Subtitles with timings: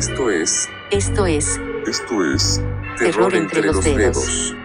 [0.00, 0.66] Esto es.
[0.90, 2.58] Esto es Esto es.
[2.98, 4.56] Terror entre los dedos.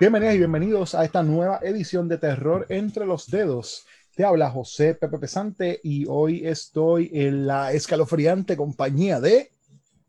[0.00, 3.84] Bienvenidas y bienvenidos a esta nueva edición de Terror entre los dedos.
[4.16, 9.52] Te habla José Pepe Pesante y hoy estoy en la escalofriante compañía de...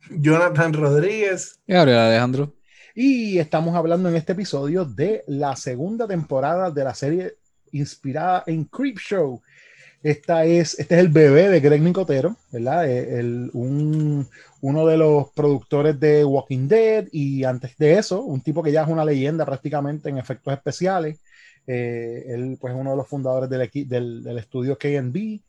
[0.09, 1.59] Jonathan Rodríguez.
[1.67, 2.53] Gabriel Alejandro.
[2.95, 7.36] Y estamos hablando en este episodio de la segunda temporada de la serie
[7.72, 9.41] inspirada en Creepshow.
[10.04, 12.90] Esta es, este es el bebé de Greg Nicotero, ¿verdad?
[12.90, 14.27] Eh, El- un-
[14.62, 18.84] uno de los productores de Walking Dead y antes de eso, un tipo que ya
[18.84, 21.20] es una leyenda prácticamente en efectos especiales.
[21.67, 23.70] Eh, él pues es uno de los fundadores del,
[24.23, 25.42] del, estudio KNB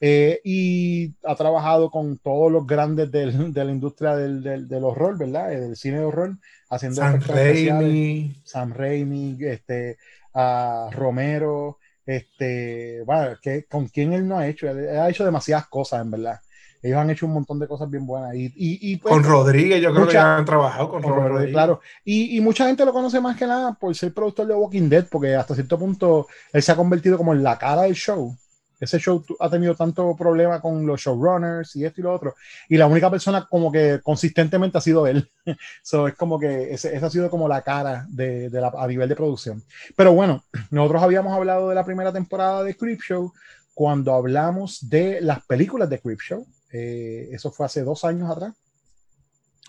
[0.00, 4.84] eh, y ha trabajado con todos los grandes del- de la industria del, del- del
[4.84, 5.52] horror, ¿verdad?
[5.52, 6.36] Eh, del cine de horror,
[6.70, 7.66] haciendo especiales.
[7.66, 8.40] Raimi.
[8.44, 9.96] Sam Raimi, este,
[10.34, 15.24] a Romero, este, bueno, que, con quién él no ha hecho, él, él ha hecho
[15.24, 16.38] demasiadas cosas, en verdad.
[16.82, 18.34] Ellos han hecho un montón de cosas bien buenas.
[18.36, 21.12] Y, y, y, pues, Con Rodríguez, yo creo Mucha- que ya han trabajado con, con
[21.14, 21.52] Robert, Rodríguez.
[21.54, 21.80] claro.
[22.04, 25.06] Y, y mucha gente lo conoce más que nada por ser productor de Walking Dead,
[25.10, 28.36] porque hasta cierto punto él se ha convertido como en la cara del show.
[28.78, 32.34] Ese show ha tenido tanto problema con los showrunners y esto y lo otro.
[32.68, 35.30] Y la única persona como que consistentemente ha sido él.
[35.82, 38.86] so, es como que ese, esa ha sido como la cara de, de la, a
[38.86, 39.62] nivel de producción.
[39.96, 43.32] Pero bueno, nosotros habíamos hablado de la primera temporada de Creepshow
[43.74, 46.46] cuando hablamos de las películas de Creepshow.
[46.72, 48.54] Eh, eso fue hace dos años atrás.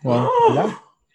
[0.03, 0.29] Wow.
[0.49, 0.69] ¿verdad?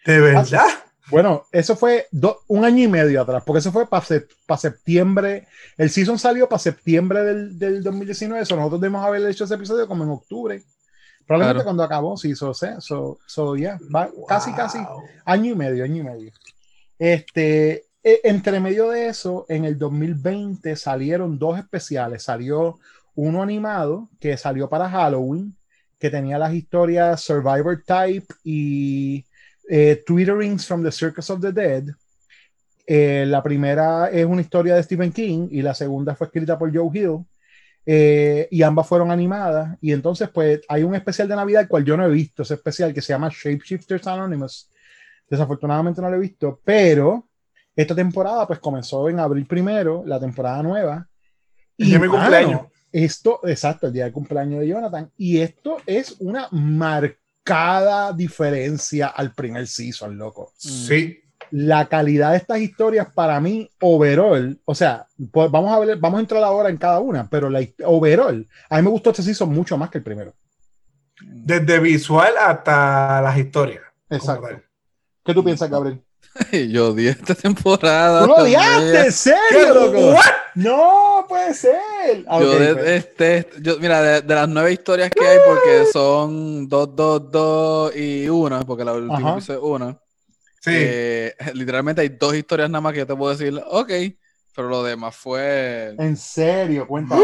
[0.05, 0.67] De verdad.
[1.09, 5.47] Bueno, eso fue do- un año y medio atrás, porque eso fue para septiembre.
[5.77, 8.43] El season salió para septiembre del, del 2019.
[8.43, 10.61] Eso nosotros debemos haber hecho ese episodio como en octubre.
[11.27, 11.63] Probablemente Claro.
[11.65, 14.57] cuando acabó, sí, so, so, so, so, yeah, va casi, Wow.
[14.57, 14.79] casi
[15.25, 16.31] año y medio, año y medio.
[16.99, 22.23] Este, e- entre medio de eso, en el 2020 salieron dos especiales.
[22.23, 22.79] Salió
[23.15, 25.55] uno animado que salió para Halloween,
[25.99, 29.25] que tenía las historias Survivor Type y
[29.69, 31.85] eh, Twitterings from the Circus of the Dead.
[32.85, 36.73] Eh, la primera es una historia de Stephen King y la segunda fue escrita por
[36.75, 37.25] Joe Hill.
[37.85, 39.77] Eh, y ambas fueron animadas.
[39.81, 42.53] Y entonces, pues, hay un especial de Navidad, el cual yo no he visto, ese
[42.53, 44.69] especial que se llama Shapeshifters Anonymous.
[45.29, 47.27] Desafortunadamente no lo he visto, pero
[47.75, 51.07] esta temporada, pues, comenzó en abril primero, la temporada nueva.
[51.77, 52.61] El día de mi mano, cumpleaños.
[52.91, 55.11] Esto, exacto, el día del cumpleaños de Jonathan.
[55.17, 56.47] Y esto es una
[57.45, 61.19] marcada diferencia al primer season, loco Sí.
[61.51, 66.17] la calidad de estas historias para mí, overall, o sea, pues vamos a ver, vamos
[66.17, 69.49] a entrar ahora en cada una, pero la overall, a mí me gustó este season
[69.49, 70.33] mucho más que el primero.
[71.21, 73.83] Desde visual hasta las historias.
[74.09, 74.47] Exacto.
[75.23, 76.01] ¿Qué tú piensas, Gabriel?
[76.71, 78.21] Yo odié esta temporada.
[78.21, 79.05] ¿Tú lo odiaste?
[79.05, 79.67] ¿En serio, ¿Qué?
[79.73, 80.11] loco?
[80.13, 80.25] What?
[80.55, 82.25] No, puede ser.
[82.27, 82.87] Ah, Yo de- pues.
[82.87, 87.95] este, yo, mira, de, de las nueve historias que hay, porque son dos, dos, dos
[87.95, 89.31] y una, porque la última Ajá.
[89.33, 89.99] episodio es una.
[90.61, 90.71] Sí.
[90.73, 93.91] eh, literalmente hay dos historias nada más que yo te puedo decir, ok,
[94.55, 95.95] pero lo demás fue.
[95.97, 97.21] En serio, cuéntame.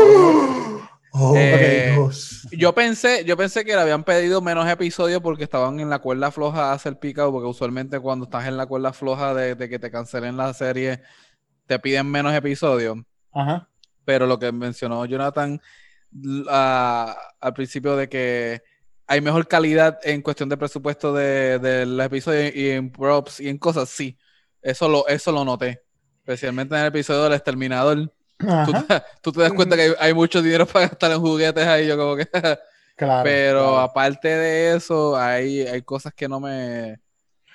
[1.13, 2.47] oh, eh, Dios.
[2.51, 6.31] Yo pensé, yo pensé que le habían pedido menos episodios porque estaban en la cuerda
[6.31, 9.77] floja a hacer picado, porque usualmente cuando estás en la cuerda floja de, de que
[9.79, 11.01] te cancelen la serie,
[11.67, 12.97] te piden menos episodios.
[13.31, 13.69] Ajá.
[14.05, 15.59] Pero lo que mencionó Jonathan
[16.49, 18.61] a- al principio de que
[19.07, 23.49] hay mejor calidad en cuestión de presupuesto de, de los episodios y en props y
[23.49, 24.17] en cosas, sí.
[24.61, 25.81] Eso lo, eso lo noté.
[26.19, 28.13] Especialmente en el episodio del Exterminador.
[28.37, 31.65] Tú, te- tú te das cuenta que hay, hay mucho dinero para gastar en juguetes
[31.65, 32.27] ahí, yo como que...
[32.95, 33.23] Claro.
[33.23, 33.79] Pero claro.
[33.79, 36.99] aparte de eso, hay, hay cosas que no me.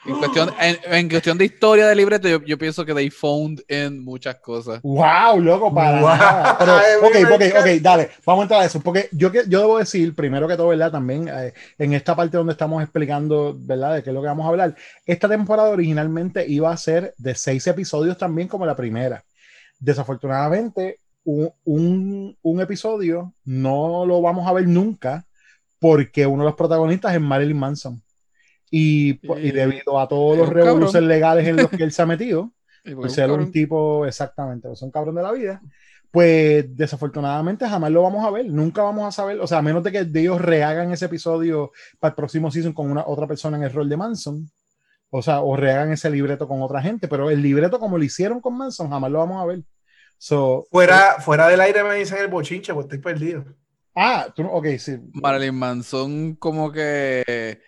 [0.06, 3.62] En cuestión, en, en cuestión de historia de libreto, yo, yo pienso que they found
[3.68, 4.80] en muchas cosas.
[4.82, 6.08] Wow, loco, para Wow.
[6.10, 6.58] nada.
[6.58, 8.80] Pero, ok, ok, ok, dale, vamos a entrar a eso.
[8.80, 10.92] Porque yo, que- yo debo decir, primero que todo, ¿verdad?
[10.92, 13.94] También eh, en esta parte donde estamos explicando, ¿verdad?
[13.94, 14.76] De qué es lo que vamos a hablar.
[15.06, 19.24] Esta temporada originalmente iba a ser de seis episodios también como la primera.
[19.78, 25.24] Desafortunadamente, un, un, un episodio no lo vamos a ver nunca
[25.78, 28.02] porque uno de los protagonistas es Marilyn Manson.
[28.76, 32.02] Y, y Y- debido a todos los un revoluciones legales en los que él se
[32.02, 32.52] ha metido,
[32.84, 35.60] por pues, ser un cabrón, tipo, exactamente, pues un cabrón de la vida,
[36.10, 39.82] pues desafortunadamente jamás lo vamos a ver, nunca vamos a saber, o sea, a menos
[39.84, 43.64] de que ellos rehagan ese episodio para el próximo season con una otra persona en
[43.64, 44.48] el rol de Manson,
[45.10, 48.40] o sea, o rehagan ese libreto con otra gente, pero el libreto como lo hicieron
[48.40, 49.62] con Manson, jamás lo vamos a ver.
[50.18, 53.44] So, Fuera, fuera del aire me dicen el bochinche, pues estoy perdido.
[53.94, 54.98] ah, tú, ok, sí.
[55.12, 57.60] Marilyn Manson, como que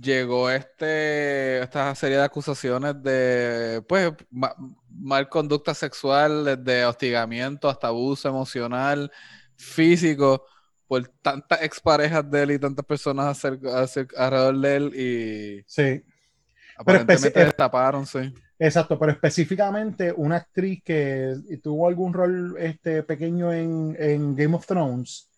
[0.00, 4.54] llegó este esta serie de acusaciones de, pues, ma-
[4.88, 9.10] mal conducta sexual, desde hostigamiento hasta abuso emocional,
[9.56, 10.44] físico,
[10.86, 13.80] por tantas exparejas de él y tantas personas acerca-
[14.16, 16.02] alrededor de él y Sí,
[16.76, 18.32] aparentemente especi- destaparon, sí.
[18.58, 24.66] exacto, pero específicamente una actriz que tuvo algún rol este, pequeño en, en Game of
[24.66, 25.31] Thrones,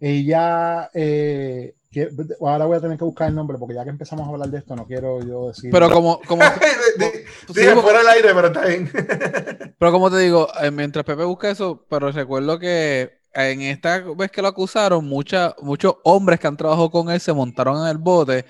[0.00, 2.10] ella, eh, que-
[2.40, 4.58] ahora voy a tener que buscar el nombre porque ya que empezamos a hablar de
[4.58, 5.70] esto no quiero yo decir...
[5.70, 6.42] Pero como, como,
[7.54, 8.90] Dije fuera del aire, pero está bien.
[9.78, 14.30] pero como te digo, eh, mientras Pepe busca eso, pero recuerdo que en esta vez
[14.30, 17.98] que lo acusaron, mucha- muchos hombres que han trabajado con él se montaron en el
[17.98, 18.44] bote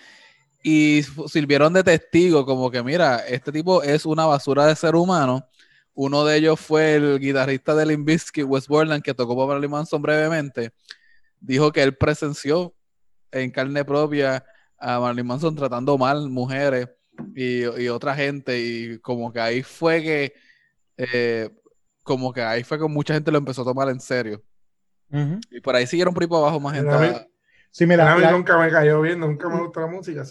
[0.63, 5.47] y sirvieron de testigo, como que mira, este tipo es una basura de ser humano.
[5.95, 10.01] Uno de ellos fue el guitarrista de Limp Bizkit, Wes Borland, que tocó para Manson
[10.01, 10.71] brevemente.
[11.41, 12.75] Dijo que él presenció
[13.31, 14.45] en carne propia
[14.79, 16.89] a Marilyn Manson tratando mal mujeres
[17.35, 20.33] y, y otra gente y como que ahí fue que
[20.97, 21.51] eh,
[22.03, 24.43] como que ahí fue que mucha gente lo empezó a tomar en serio.
[25.51, 26.91] Y por ahí siguieron por ahí para abajo más gente.
[26.95, 27.27] a-
[27.71, 30.25] Sí, mira, a mí la- nunca me cayó bien, nunca me gusta la música.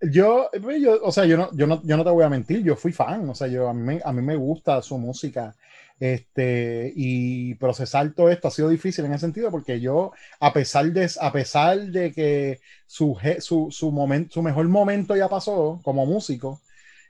[0.00, 0.50] Yo,
[0.80, 2.92] yo, o sea, yo no, yo no, yo no te voy a mentir, yo fui
[2.92, 5.54] fan, o sea, yo a mí, a mí me gusta su música,
[6.00, 10.86] este, y procesar todo esto ha sido difícil en ese sentido porque yo, a pesar
[10.92, 16.60] de, a pesar de que su, su, su mejor momento ya pasó como músico,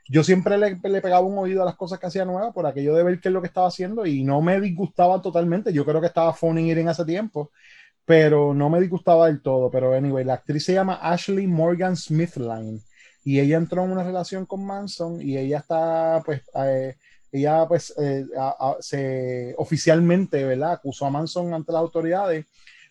[0.07, 2.93] yo siempre le, le pegaba un oído a las cosas que hacía nuevas por aquello
[2.95, 5.99] de ver qué es lo que estaba haciendo y no me disgustaba totalmente, yo creo
[6.01, 7.51] que estaba phoning it en ese tiempo,
[8.05, 9.71] pero no me disgustaba del todo.
[9.71, 12.81] Pero anyway, la actriz se llama Ashley Morgan Smithline
[13.23, 16.95] y ella entró en una relación con Manson y ella está, pues, eh,
[17.39, 20.73] ella, pues, eh, a- a- se oficialmente, ¿verdad?
[20.73, 22.45] Acusó a Manson ante las autoridades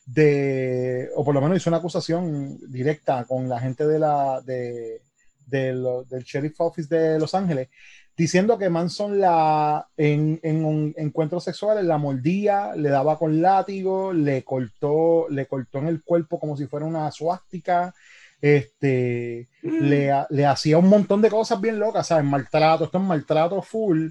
[0.06, 5.00] de, o por lo menos hizo una acusación directa con la gente de la, de,
[5.46, 7.69] de lo- del Sheriff Office de Los Ángeles,
[8.17, 14.12] diciendo que Manson la en, en un- encuentros sexuales la mordía, le daba con látigo,
[14.12, 17.94] le cortó, le cortó en el cuerpo como si fuera una suástica,
[18.41, 22.25] este, le, ha- le hacía un montón de cosas bien locas, ¿sabes?
[22.25, 24.11] Maltrato, esto es maltrato full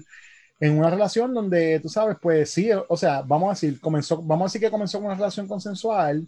[0.64, 4.44] en una relación donde, tú sabes, pues sí, o sea, vamos a decir, comenzó, vamos
[4.44, 6.26] a decir que comenzó con una relación consensual,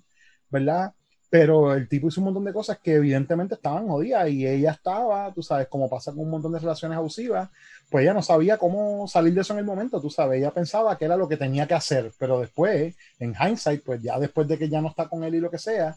[0.50, 0.92] ¿verdad?
[1.30, 5.32] Pero el tipo hizo un montón de cosas que evidentemente estaban jodidas y ella estaba,
[5.32, 7.48] tú sabes, como pasa con un montón de relaciones abusivas,
[7.90, 10.98] pues ella no sabía cómo salir de eso en el momento, tú sabes, ella pensaba
[10.98, 14.58] que era lo que tenía que hacer, pero después, en hindsight, pues ya después de
[14.58, 15.96] que ya no está con él y lo que sea,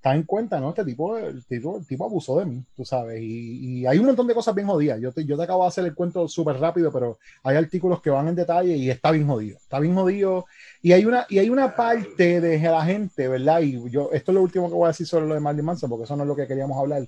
[0.00, 0.70] está en cuenta, ¿no?
[0.70, 4.06] Este tipo, el tipo, el tipo abusó de mí, tú sabes, y, y hay un
[4.06, 4.98] montón de cosas bien jodidas.
[4.98, 8.08] Yo te, yo te acabo de hacer el cuento súper rápido, pero hay artículos que
[8.08, 10.46] van en detalle y está bien jodido, está bien jodido.
[10.80, 13.60] Y hay una, y hay una parte de la gente, ¿verdad?
[13.60, 15.90] Y yo, esto es lo último que voy a decir sobre lo de Marilyn Manson,
[15.90, 17.06] porque eso no es lo que queríamos hablar.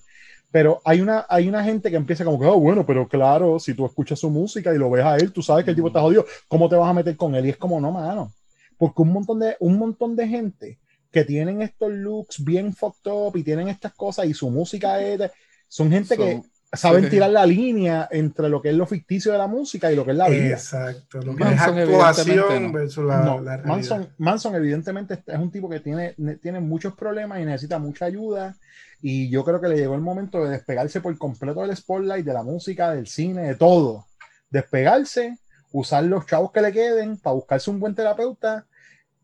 [0.51, 3.73] Pero hay una, hay una gente que empieza como que, oh, bueno, pero claro, si
[3.73, 6.03] tú escuchas su música y lo ves a él, tú sabes que el tipo está
[6.03, 7.47] jodido, ¿cómo te vas a meter con él?
[7.47, 8.31] Y es como, no, mano.
[8.77, 10.79] Porque un montón de, un montón de gente
[11.13, 15.19] que tienen estos looks bien fucked up y tienen estas cosas y su música es
[15.19, 15.31] de-
[15.69, 16.45] son gente que Son-
[16.75, 17.11] saben sí.
[17.11, 20.13] tirar la línea entre lo que es lo ficticio de la música y lo que
[20.13, 20.49] es la vida.
[20.55, 21.21] Exacto.
[21.21, 22.73] Lo que Manson, es actuación evidentemente, no.
[22.73, 23.67] versus la, No, la realidad.
[23.77, 28.07] Manson, Manson evidentemente es un tipo que tiene, ne- tiene muchos problemas y necesita mucha
[28.07, 28.57] ayuda
[29.03, 32.33] y yo creo que le llegó el momento de despegarse por completo del spotlight, de
[32.33, 34.07] la música, del cine, de todo.
[34.51, 35.39] Despegarse,
[35.73, 38.67] usar los chavos que le queden para buscarse un buen terapeuta,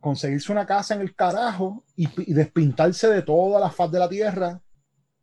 [0.01, 4.09] conseguirse una casa en el carajo y, y despintarse de toda la faz de la
[4.09, 4.61] tierra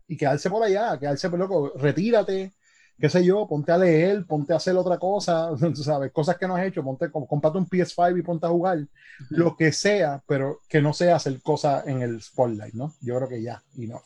[0.07, 2.53] y quedarse por allá, quedarse por loco, retírate,
[2.99, 6.55] qué sé yo, ponte a leer, ponte a hacer otra cosa, sabes, cosas que no
[6.55, 8.79] has hecho, ponte, com- cómprate un PS5 y ponte a jugar,
[9.29, 12.95] lo que sea, pero que no sea hacer cosas en el spotlight, ¿no?
[13.01, 14.01] Yo creo que ya, y no.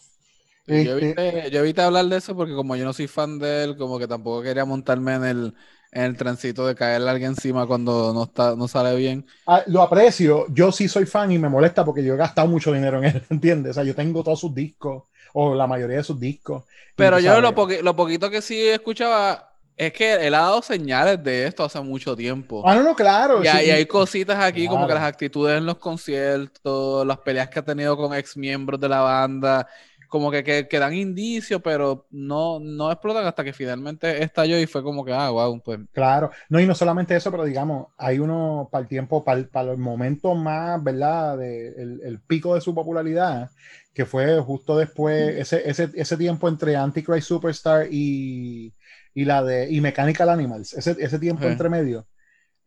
[0.82, 3.64] Yo Este, evité, yo evité hablar de eso porque como yo no soy fan de
[3.64, 5.56] él, como que tampoco quería montarme en el,
[5.92, 9.26] en el transito de caerle a alguien encima cuando no está, no sale bien.
[9.48, 12.72] ah, lo aprecio, yo sí soy fan y me molesta porque yo he gastado mucho
[12.74, 13.72] dinero en él, ¿entiendes?
[13.72, 15.04] O sea, yo tengo todos sus discos,
[15.34, 16.64] o la mayoría de sus discos.
[16.96, 21.24] Pero yo lo, poqui- lo poquito que sí escuchaba es que él ha dado señales
[21.24, 22.62] de esto hace mucho tiempo.
[22.68, 23.44] Ah, no, no, claro.
[23.44, 23.70] Y hay, sí.
[23.70, 27.66] y hay cositas aquí como que las actitudes en los conciertos, las peleas que ha
[27.66, 29.68] tenido con ex miembros de la banda,
[30.10, 34.68] como que, que, que dan indicios, pero no, no explotan hasta que finalmente estalló y
[34.68, 38.20] fue como que, ah, wow, pues Claro, no, y no solamente eso, pero digamos, hay
[38.20, 41.38] uno para el tiempo, para el, para el momento más, ¿verdad?
[41.38, 43.50] De, el, el pico de su popularidad,
[43.94, 48.74] que fue justo después, ese, ese, ese tiempo entre Antichrist Superstar y,
[49.14, 51.50] y la de y Mechanical Animals, ese, ese tiempo Sí.
[51.50, 52.08] entre medio.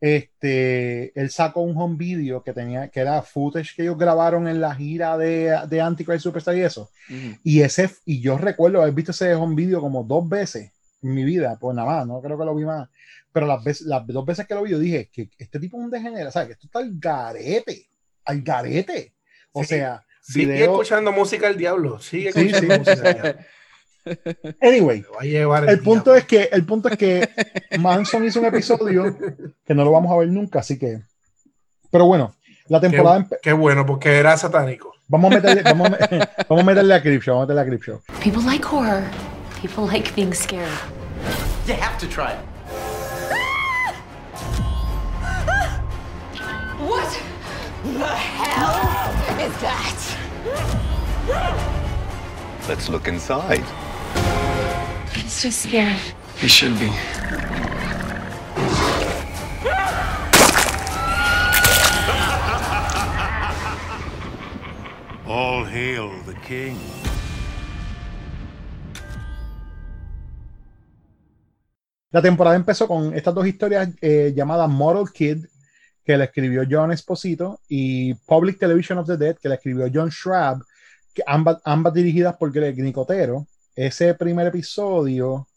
[0.05, 4.59] Este, él sacó un home video que tenía, que era footage que ellos grabaron en
[4.59, 6.91] la gira de, de Antichrist Superstar y eso.
[7.09, 7.37] ujú.
[7.43, 11.23] Y ese, y yo recuerdo haber visto ese home video como dos veces en mi
[11.23, 12.89] vida, pues nada más, no creo que lo vi más.
[13.31, 15.83] Pero las, veces, las dos veces que lo vi, yo dije que este tipo es
[15.85, 16.47] un degenerado, ¿sabes?
[16.49, 17.87] Que esto está al garete,
[18.25, 19.13] al garete.
[19.51, 19.69] O Sí.
[19.69, 21.99] sea, Sigue video- escuchando música del diablo.
[21.99, 22.79] Sigue Sí, escuchando sí.
[22.79, 23.41] música del diablo.
[24.61, 26.15] Anyway, llevar el punto diablo.
[26.15, 27.29] es que el punto es que
[27.79, 29.15] Manson hizo un episodio
[29.65, 30.99] que no lo vamos a ver nunca, así que.
[31.91, 32.35] Pero bueno,
[32.67, 34.93] la temporada empe- Qué bueno, porque era satánico.
[35.07, 35.97] vamos a meterle, vamos a,
[36.49, 38.01] vamos a meterle a Creepshow, vamos a meterle a Creepshow.
[38.21, 39.03] People like horror.
[39.61, 40.67] People like being scared.
[41.67, 42.39] You have to try it.
[46.79, 47.09] What
[47.83, 49.99] the hell is that?
[52.67, 53.63] Let's look inside.
[55.23, 55.95] He's just scared.
[56.35, 56.91] He should be.
[65.25, 66.77] All hail the king.
[72.11, 75.45] La temporada empezó con estas dos historias eh, llamadas Model Kid,
[76.03, 80.11] que la escribió John Esposito, y Public Television of the Dead, que la escribió John
[80.11, 80.61] Schrabb,
[81.13, 83.47] que ambas, ambas dirigidas por Greg Nicotero.
[83.75, 85.47] Ese primer episodio,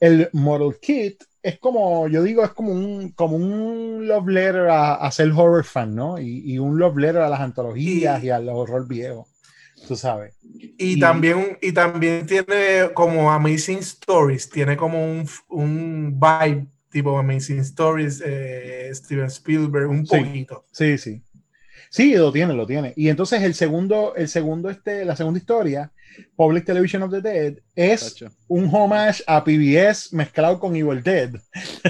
[0.00, 4.94] el Model Kid, es como, yo digo, es como un, como un love letter a,
[4.94, 6.18] a ser horror fan, ¿no?
[6.18, 9.28] Y, y un love letter a las antologías Y- y, al horror viejo,
[9.86, 10.34] tú sabes.
[10.42, 17.18] Y, Y- también, y también tiene como Amazing Stories, tiene como un, un vibe tipo
[17.18, 20.16] Amazing Stories, eh, Steven Spielberg, un Sí.
[20.16, 20.64] poquito.
[20.72, 21.22] Sí, sí.
[21.90, 22.92] Sí, lo tiene, lo tiene.
[22.96, 25.92] Y entonces el segundo, el segundo, este, la segunda historia,
[26.36, 28.32] Public Television of the Dead, es Tacho.
[28.48, 31.30] un homage a PBS mezclado con Evil Dead.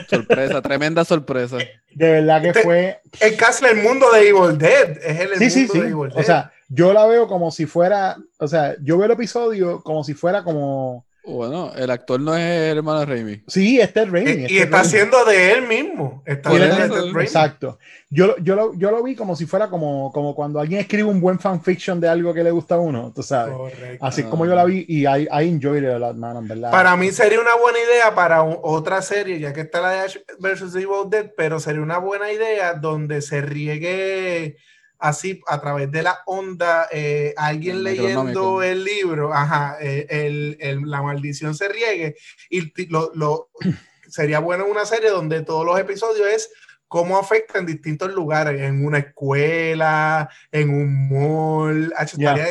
[0.09, 1.59] Sorpresa, tremenda sorpresa.
[1.95, 3.01] De verdad que Este- fue.
[3.21, 4.91] Es casi el mundo de Evil Dead.
[5.03, 5.81] Es el, el Sí, sí, mundo sí.
[5.81, 6.19] de Evil Dead.
[6.19, 10.03] O sea, yo la veo como si fuera, o sea, yo veo el episodio como
[10.05, 13.43] si fuera como, Bueno, el actor no es el hermano de Raimi.
[13.47, 14.31] sí, este es Raimi.
[14.31, 14.89] y, este y es está Raimi.
[14.89, 16.23] haciendo de él mismo.
[16.27, 17.23] Está él de Ted Raimi.
[17.23, 17.79] Exacto.
[18.11, 21.05] Yo, lo- yo, lo, yo lo vi como si fuera como, como cuando alguien escribe
[21.09, 23.55] un buen fanfiction de algo que le gusta a uno, tú sabes.
[23.55, 24.05] Correcto.
[24.05, 26.49] Así es como yo la vi y I, I enjoyed it a lot, man, en
[26.49, 26.71] verdad.
[26.73, 29.99] Para mí sería una buena idea para un- otra serie, ya que está la de
[30.01, 30.75] Ash vs.
[30.75, 34.57] Evil Dead, pero sería una buena idea donde se riegue
[35.03, 40.57] así a través de la onda, eh, alguien El leyendo el libro, ajá, eh, el-
[40.61, 42.15] el- la maldición se riegue
[42.49, 43.51] y lo, lo-
[44.09, 46.51] sería bueno una serie donde todos los episodios es
[46.87, 51.93] cómo afecta en distintos lugares, en una escuela, en un mall,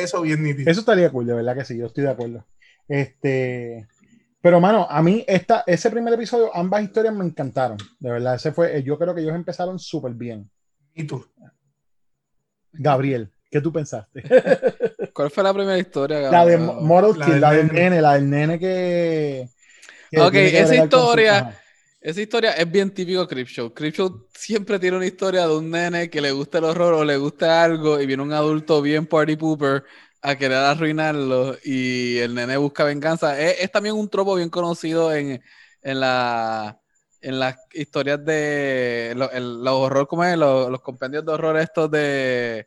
[0.00, 0.70] eso bien nítido.
[0.70, 2.44] Eso estaría cool, de verdad que sí, yo estoy de acuerdo.
[2.88, 3.86] Este,
[4.40, 8.34] pero mano, a mí esta, ese primer episodio, ambas historias me encantaron, de verdad.
[8.34, 10.50] Ese fue, yo creo que ellos empezaron súper bien.
[10.94, 11.24] ¿Y tú?
[12.72, 14.24] Gabriel, ¿qué tú pensaste?
[15.12, 16.20] ¿Cuál fue la primera historia?
[16.30, 16.58] la de?
[16.58, 17.72] Mortal La del la del nene.
[17.72, 19.48] nene, la del nene que.
[20.10, 21.46] que Ok, esa historia-.
[22.00, 23.72] Esa historia es bien típico Creepshow.
[23.74, 27.16] Creepshow siempre tiene una historia de un nene que le gusta el horror o le
[27.16, 29.84] gusta algo y viene un adulto bien party pooper
[30.22, 33.40] a querer arruinarlo y el nene busca venganza.
[33.40, 35.42] Es, es también un tropo bien conocido en,
[35.82, 36.81] en la
[37.22, 40.36] en las historias de lo- los horror, como es?
[40.36, 42.66] Los, los compendios de horror estos de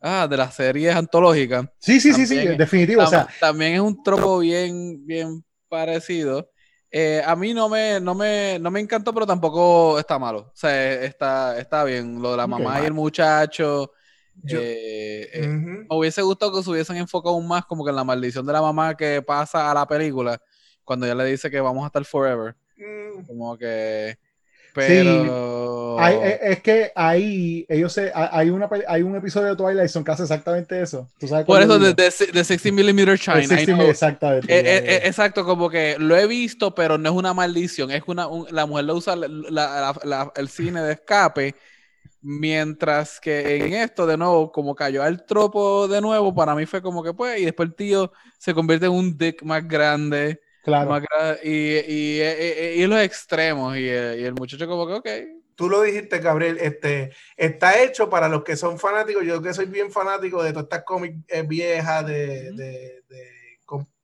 [0.00, 1.66] ah, de las series antológicas.
[1.78, 3.02] Sí, sí, sí, sí, También- definitivo.
[3.02, 6.50] O sea, Tam- también es un tropo bien, bien parecido.
[6.90, 10.38] Eh, a mí no me, no, me, no me encantó, pero tampoco está malo.
[10.38, 12.22] O sea, está, está bien.
[12.22, 13.90] Lo de la mamá y el muchacho.
[14.42, 17.96] Yo- eh, eh, me hubiese gustado que se hubiesen enfocado aún más como que en
[17.96, 20.38] la maldición de la mamá que pasa a la película
[20.84, 22.54] cuando ella le dice que vamos a estar forever.
[22.76, 24.18] Mm, Como que...
[24.74, 25.98] Pero...
[25.98, 30.04] hay- es, es que ahí ellos se, hay- una, hay un episodio de Twilight Zone
[30.04, 31.08] que hace exactamente eso.
[31.18, 33.38] ¿Tú sabes Por eso de, de, de 16 mm China.
[33.38, 33.90] El I 60 know.
[33.90, 34.46] exactamente.
[34.48, 34.96] Eh, ya, eh, ya.
[34.96, 37.90] eh, exacto, como que lo he visto, pero no es una maldición.
[37.90, 41.54] Es una, un- la mujer lo usa la- la- la- el cine de escape,
[42.22, 46.82] mientras que en esto, de nuevo, como cayó al tropo de nuevo, para mí fue
[46.82, 51.38] como que pues, y después el tío se convierte en un dick más grande, claro.
[51.42, 55.08] y, y, y- y- los extremos, y, el- y el muchacho como que, ok.
[55.54, 59.24] Tú lo dijiste, Gabriel, este, está hecho para los que son fanáticos.
[59.24, 63.02] Yo que soy bien fanático de todas estas cómics eh, viejas, de, de,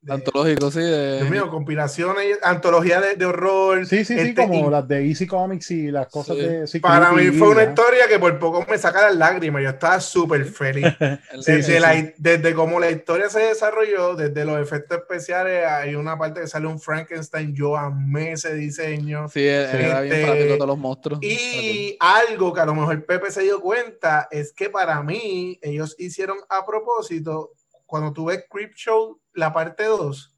[0.03, 1.17] de- Antológico, sí, de...
[1.17, 3.85] Dios mío, compilaciones, antología de, de horror.
[3.85, 6.41] Sí, sí, sí, Este, como y las de Easy Comics y las cosas Sí.
[6.43, 6.67] de.
[6.67, 9.63] sí, Para mí fue una historia que por poco me saca las lágrimas.
[9.63, 10.85] Yo estaba súper feliz.
[10.99, 12.13] el- Sí, desde, sí, la- sí.
[12.17, 16.67] desde cómo la historia se desarrolló, desde los efectos especiales, hay una parte que sale
[16.67, 17.55] un Frankenstein.
[17.55, 19.29] Yo amé ese diseño.
[19.29, 21.19] Sí, era bien Este, fanático de todos los monstruos.
[21.23, 25.95] Y algo que a lo mejor Pepe se dio cuenta es que para mí ellos
[25.97, 27.51] hicieron a propósito,
[27.85, 30.35] cuando tú ves Creep Show, la parte 2,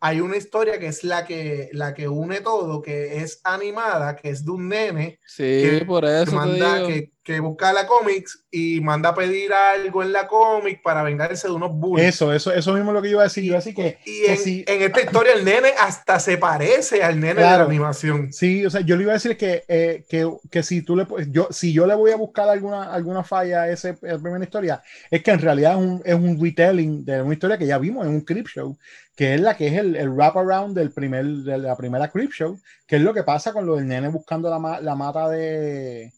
[0.00, 4.30] hay una historia que es la que, la que une todo, que es animada, que
[4.30, 6.88] es de un nene Sí, que, por eso te manda, digo.
[6.88, 11.46] que, que busca la cómics y manda a pedir algo en la cómic para vengarse
[11.48, 12.08] de unos bullies.
[12.08, 13.44] Eso, eso, eso mismo es lo que yo iba a decir.
[13.44, 16.18] Yo iba a decir que, Y que en, si- en esta historia el nene hasta
[16.18, 18.32] se parece al nene de la animación.
[18.32, 21.06] Sí, o sea, yo le iba a decir que, eh, que, que si tú le
[21.30, 25.22] yo, si yo le voy a buscar alguna, alguna falla a esa primera historia, es
[25.22, 28.12] que en realidad es un, es un retelling de una historia que ya vimos en
[28.14, 28.76] un Creep Show,
[29.14, 32.58] que es la que es el, el wraparound del primer, de la primera Creep Show,
[32.86, 36.12] que es lo que pasa con lo del nene buscando la, la mata de.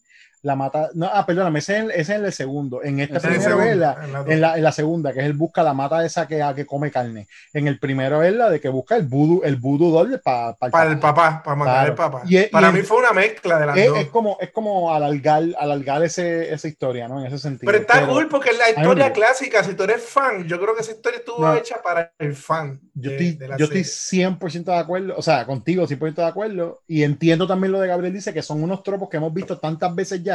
[0.45, 0.91] La mata.
[0.93, 2.83] No, ah, perdóname, ese es, el- ese es en el segundo.
[2.83, 5.25] En esta Ese segundo, es la, en la en la, en la segunda, que es
[5.25, 7.27] el busca la mata esa que, que come carne.
[7.51, 10.91] En el primero es la de que busca el voodoo, el voodoo doll para Para
[10.91, 11.89] el papá, para matar Claro.
[11.91, 12.21] al papá.
[12.27, 13.97] Y es- para y mí fue una mezcla de las es, dos.
[13.97, 17.19] es como, es como alargar, alargar ese, esa historia, ¿no?
[17.19, 17.65] En ese sentido.
[17.71, 19.63] Pero está Pero cool porque es la historia clásica.
[19.63, 21.55] Si tú eres fan, yo creo que esa historia estuvo No.
[21.55, 22.79] hecha para el fan.
[22.93, 24.27] Yo, de- estoy, de yo estoy serie.
[24.27, 26.83] 100% de acuerdo, o sea, contigo 100% de acuerdo.
[26.87, 29.93] Y entiendo también lo de Gabriel dice que son unos tropos que hemos visto tantas
[29.95, 30.34] veces ya,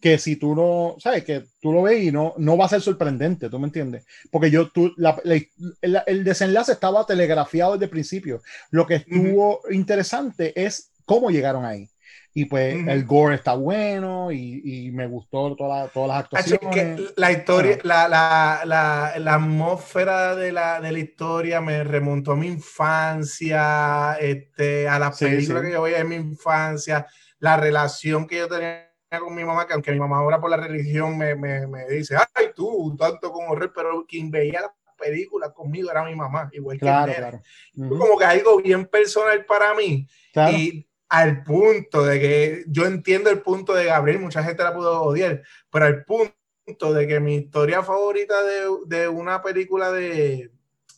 [0.00, 2.80] que si tú no, sabes, que tú lo ves y no, no va a ser
[2.80, 4.06] sorprendente, ¿tú me entiendes?
[4.30, 8.40] Porque yo, tú, la- la- el, desenlace estaba telegrafiado desde el principio.
[8.70, 11.88] Lo que estuvo interesante es cómo llegaron ahí.
[12.34, 12.90] Y pues Ujú.
[12.90, 16.68] el gore está bueno y, y me gustó toda la- todas las actuaciones.
[16.72, 22.32] que la historia, la, la, la, la atmósfera de la, de la historia me remontó
[22.32, 25.66] a mi infancia, este, a las Sí, películas sí.
[25.68, 27.06] que yo veía en mi infancia,
[27.40, 30.58] la relación que yo tenía con mi mamá, que aunque mi mamá ahora por la
[30.58, 35.52] religión me, me, me dice, ay tú, tanto con horror, pero quien veía las películas
[35.54, 37.40] conmigo era mi mamá, igual que Claro,
[37.74, 40.06] Ujú, como que algo bien personal para mí.
[40.32, 40.56] claro.
[40.56, 45.00] Y al punto de que yo entiendo el punto de Gabriel, mucha gente la pudo
[45.02, 50.50] odiar, pero al punto de que mi historia favorita de, de una película de,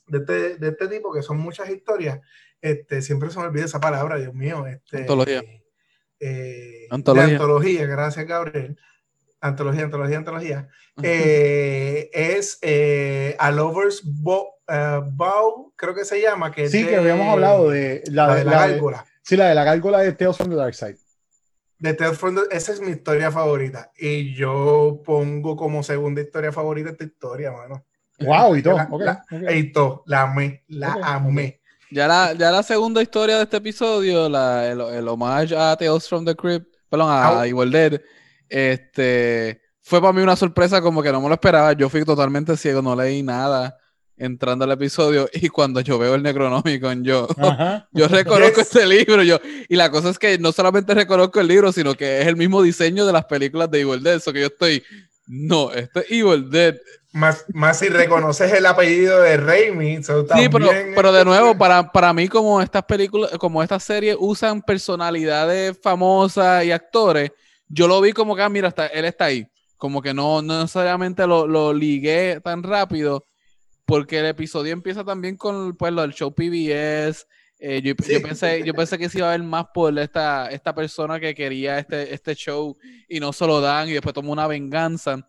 [0.09, 2.18] de, este, de este tipo, que son muchas historias,
[2.61, 4.66] este, siempre se me olvida esa palabra, Dios mío.
[4.66, 5.42] Este, Antología.
[6.20, 7.26] Eh, Antología.
[7.28, 8.78] De antología, gracias Gabriel.
[9.40, 10.68] Antología, antología, antología.
[11.02, 16.52] Eh, es eh, A Lover's eh, Bow, creo que se llama.
[16.52, 18.72] Que es Sí, que de- habíamos hablado de la, la de de la la de-
[18.74, 19.06] gárgola.
[19.22, 20.98] Sí, la de la gárgola de Tales from the Dark Side.
[21.78, 23.90] De Tales from the- esa es mi historia favorita.
[23.96, 27.87] Y yo pongo como segunda historia favorita esta historia, mano.
[28.18, 28.76] Wow, y todo.
[28.76, 29.50] La, ok, la- ok.
[29.54, 31.60] y todo, la amé, la amé.
[31.90, 36.09] Ya la, ya la segunda historia de este episodio, la, el, el homage a Tales
[36.09, 37.44] from the Crypt, perdón, a Au.
[37.44, 38.00] Evil Dead,
[38.48, 41.72] este, fue para mí una sorpresa como que no me lo esperaba.
[41.72, 43.76] Yo fui totalmente ciego, no leí nada
[44.16, 47.88] entrando al episodio y cuando yo veo el Necronomicon, yo, Ajá.
[47.92, 48.66] yo reconozco Yes.
[48.66, 49.22] este libro.
[49.22, 52.37] Yo, y la cosa es que no solamente reconozco el libro, sino que es el
[52.37, 54.16] mismo diseño de las películas de Evil Dead.
[54.16, 54.83] Eso que yo estoy,
[55.33, 56.75] no, este es Evil Dead.
[57.12, 60.03] Más, más si reconoces el apellido de Raimi.
[60.03, 64.16] so Sí, pero, pero de nuevo, para, para mí, como estas películas, como estas series
[64.19, 67.31] usan personalidades famosas y actores,
[67.69, 69.47] yo lo vi como que, ah, mira, está, él está ahí.
[69.77, 73.25] Como que no, no necesariamente lo, lo ligué tan rápido,
[73.85, 77.25] porque el episodio empieza también con pues, lo del show PBS.
[77.61, 78.14] Eh, yo, Sí.
[78.14, 81.35] yo pensé, yo pensé que se iba a ver más por esta, esta persona que
[81.35, 82.77] quería este, este show
[83.09, 85.29] y no se lo dan y después toma una venganza.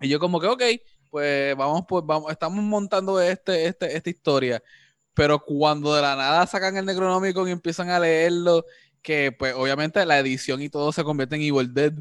[0.00, 0.62] Y yo como que, ok,
[1.10, 4.62] pues vamos, pues vamos, estamos montando este, este, esta historia.
[5.14, 8.64] Pero cuando de la nada sacan el Necronomicon y empiezan a leerlo,
[9.02, 11.92] que pues obviamente la edición y todo se convierte en Evil Dead.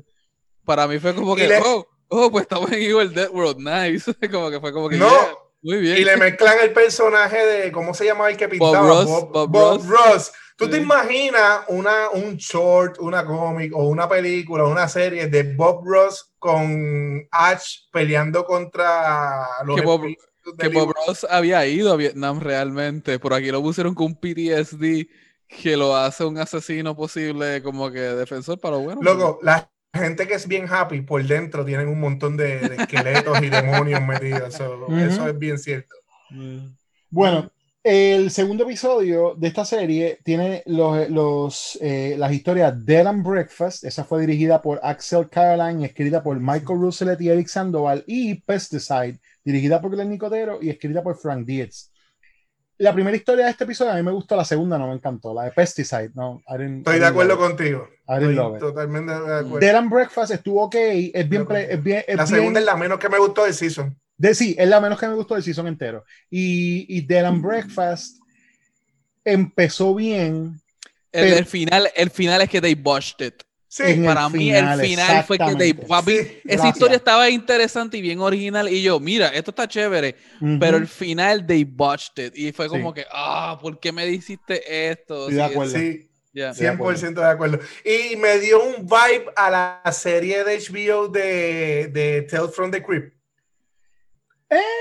[0.64, 4.14] Para mí fue como que, le- oh, oh, pues estamos en Evil Dead World, nice.
[4.32, 5.10] como que fue como que, No.
[5.10, 5.98] yeah, muy bien.
[5.98, 8.88] Y le mezclan el personaje de, ¿cómo se llamaba el que pintaba?
[8.88, 9.88] Ross, Bob, Bob Bob Ross.
[9.88, 10.32] Ross.
[10.58, 15.84] ¿Tú te imaginas una, un short, una cómic o una película, una serie de Bob
[15.84, 20.16] Ross con Ash peleando contra los Que Bob-
[20.60, 20.94] que Bob?
[21.08, 23.18] Ross había ido a Vietnam realmente.
[23.18, 25.08] Por aquí lo pusieron con un PTSD
[25.48, 29.02] que lo hace un asesino posible como que defensor para lo bueno.
[29.02, 33.42] Loco, la gente que es bien happy por dentro tienen un montón de, de esqueletos
[33.42, 34.54] y demonios metidos.
[34.56, 34.96] so, Ujú.
[34.98, 35.96] Eso es bien cierto.
[37.10, 37.52] Bueno,
[37.84, 43.84] el segundo episodio de esta serie tiene los, los, eh, las historias Dead and Breakfast.
[43.84, 48.04] Esa fue dirigida por Axel Caroline, escrita por Michael Rousselet y Eric Sandoval.
[48.08, 51.91] Y Pesticide, dirigida por Glenn Nicotero y escrita por Frank Dietz.
[52.82, 55.34] La primera historia de este episodio a mí me gustó, la segunda no me encantó,
[55.36, 56.10] la de Pesticide.
[56.16, 57.48] No, I didn't- Estoy I de didn't acuerdo love it.
[57.58, 57.88] contigo.
[58.08, 58.60] I didn't Estoy love it.
[58.60, 59.60] totalmente de acuerdo.
[59.60, 62.76] Dead and Breakfast estuvo ok, es bien, es bien, es La bien- segunda es la
[62.76, 63.96] menos que me gustó del season.
[64.18, 66.04] de, sí, es la menos que me gustó del season entero.
[66.30, 68.18] Y, y Dead and Breakfast
[69.24, 70.60] empezó bien.
[71.12, 73.44] El, Pero- el final, el final es que they botched it.
[73.74, 75.86] Sí, en el Para mí el final fue que exactamente.
[75.88, 76.74] papi, Sí, esa gracias.
[76.74, 80.60] historia estaba interesante y bien original y yo, mira, esto está chévere, Ujú.
[80.60, 82.96] pero el final they botched it y fue como Sí.
[82.96, 85.30] que, ah, ¿por qué me hiciste esto?
[85.30, 85.74] Estoy de acuerdo.
[85.78, 86.54] sí, de acuerdo.
[86.54, 87.60] 100% de acuerdo.
[87.86, 92.84] Y me dio un vibe a la serie de HBO de, de Tales from the
[92.84, 93.16] Crypt.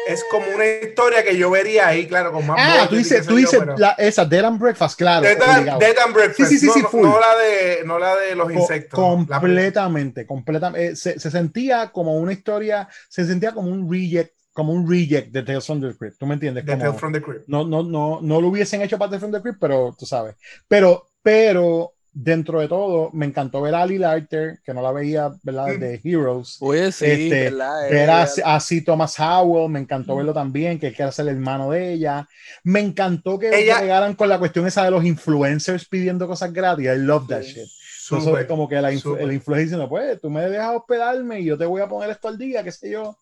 [0.09, 3.37] Es como una historia que yo vería ahí, claro, con más Ah, tú dices, tú
[3.37, 5.23] dices pero- la, esa Dead and Breakfast, claro.
[5.23, 5.79] Dead and.
[5.81, 6.51] Dead and Breakfast.
[6.51, 8.99] Sí, sí, sí, no, sí, no- no la de, no la de los Co- insectos.
[8.99, 10.87] completamente, completamente.
[10.89, 15.31] eh, se, se sentía como una historia, se sentía como un reject, como un reject
[15.33, 16.19] de Tales from the Crypt.
[16.19, 16.65] ¿Tú me entiendes?
[16.67, 17.45] de Como- Tales from the Crypt.
[17.47, 20.35] no, no, no, no lo hubiesen hecho para Tales from the Crypt, pero tú sabes.
[20.67, 25.31] Pero, pero dentro de todo, me encantó ver a Ali Larter, que no la veía,
[25.43, 25.69] ¿verdad?
[25.69, 25.79] Mm.
[25.81, 26.57] De Heroes.
[26.61, 27.91] Oye, sí, Este, ¿verdad?
[27.91, 31.71] Ver a, Eh, así Thomas Howell, me encantó verlo también, que quiere ser el hermano
[31.71, 32.29] de ella.
[32.65, 36.87] Me encantó que Ella- llegaran con la cuestión esa de los influencers pidiendo cosas gratis.
[36.87, 37.59] I love that shit.
[37.59, 41.41] Eso Súper, es como que la, influ- el influencer diciendo, pues, tú me dejas hospedarme
[41.41, 43.17] y yo te voy a poner esto al día, qué sé yo.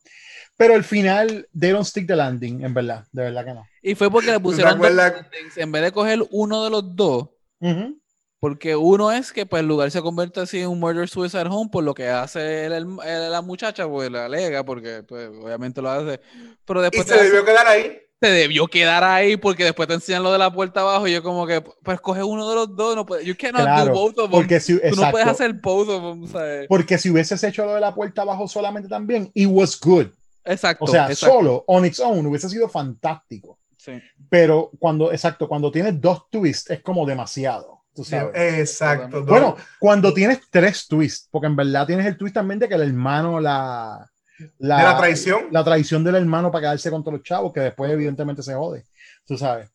[0.56, 3.66] Pero al final, they don't stick the landing, en verdad, de verdad que no.
[3.82, 7.28] Y fue porque le pusieron dos endings, en vez de coger uno de los dos,
[7.60, 7.98] Ujú.
[8.40, 11.70] Porque uno es que pues el lugar se convierte así en un murder suicide home
[11.72, 15.82] por lo que hace el- el- el- la muchacha, pues la alega, porque pues obviamente
[15.82, 16.20] lo hace,
[16.64, 17.98] pero Y después te se hace- debió quedar ahí.
[18.20, 21.22] te debió quedar ahí porque después te enseñan lo de la puerta abajo y yo
[21.22, 24.18] como que pues coge uno de los dos, no puede, you cannot Claro, do both
[24.18, 24.30] of them.
[24.30, 26.66] porque si, Tú no exacto, puedes hacer both of them, ¿sabes?
[26.68, 30.06] porque si hubieses hecho lo de la puerta abajo solamente también, it was good.
[30.44, 30.84] Exacto.
[30.84, 31.34] O sea, exacto.
[31.36, 33.58] solo, on its own, hubiese sido fantástico.
[33.76, 33.92] Sí.
[34.30, 37.77] Pero cuando, exacto, cuando tienes dos twists es como demasiado.
[37.98, 38.60] Tú sabes.
[38.60, 39.24] Exacto.
[39.24, 42.82] Bueno, cuando tienes tres twists, porque en verdad tienes el twist también de que el
[42.82, 44.08] hermano la.
[44.38, 45.48] de la traición.
[45.50, 48.84] La traición del hermano para quedarse contra los chavos, que después evidentemente se jode.
[49.26, 49.68] Tú sabes.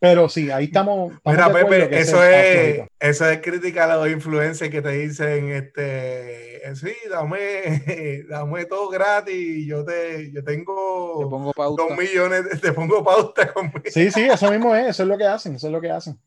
[0.00, 1.12] Pero sí, ahí estamos.
[1.12, 6.66] estamos Mira, Pepe, eso es, eso es crítica a los influencers que te dicen, este,
[6.66, 11.82] eh, sí, dame, dame todo gratis, yo te, yo Te tengo pongo pauta.
[11.82, 13.82] dos millones, te pongo pauta conmigo.
[13.86, 16.18] Sí, sí, eso mismo es, eso es lo que hacen, eso es lo que hacen.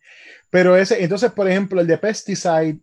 [0.52, 2.78] Pero ese, entonces, por ejemplo, el de Pesticide,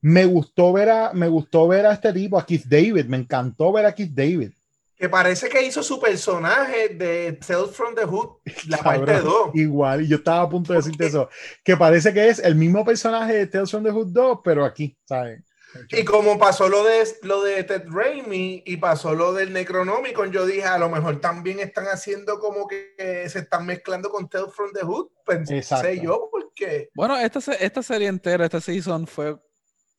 [0.00, 3.72] me gustó ver a, me gustó ver a este tipo, a Keith David, me encantó
[3.72, 4.50] ver a Keith David.
[4.96, 9.50] Que parece que hizo su personaje de Tales from the Hood, la Cabrón, parte 2.
[9.54, 11.28] Igual, y yo estaba a punto de decirte eso,
[11.64, 14.96] que parece que es el mismo personaje de Tales from the Hood 2, pero aquí,
[15.04, 15.42] ¿sabes?
[15.90, 20.46] Y como pasó lo de lo de Ted Raimi y pasó lo del Necronomicon, yo
[20.46, 22.94] dije, a lo mejor también están haciendo como que
[23.28, 25.08] se están mezclando con Tales from the Hood.
[25.26, 25.92] Pensé Exacto.
[25.92, 29.36] yo, porque Bueno, esta, esta serie entera, esta season fue,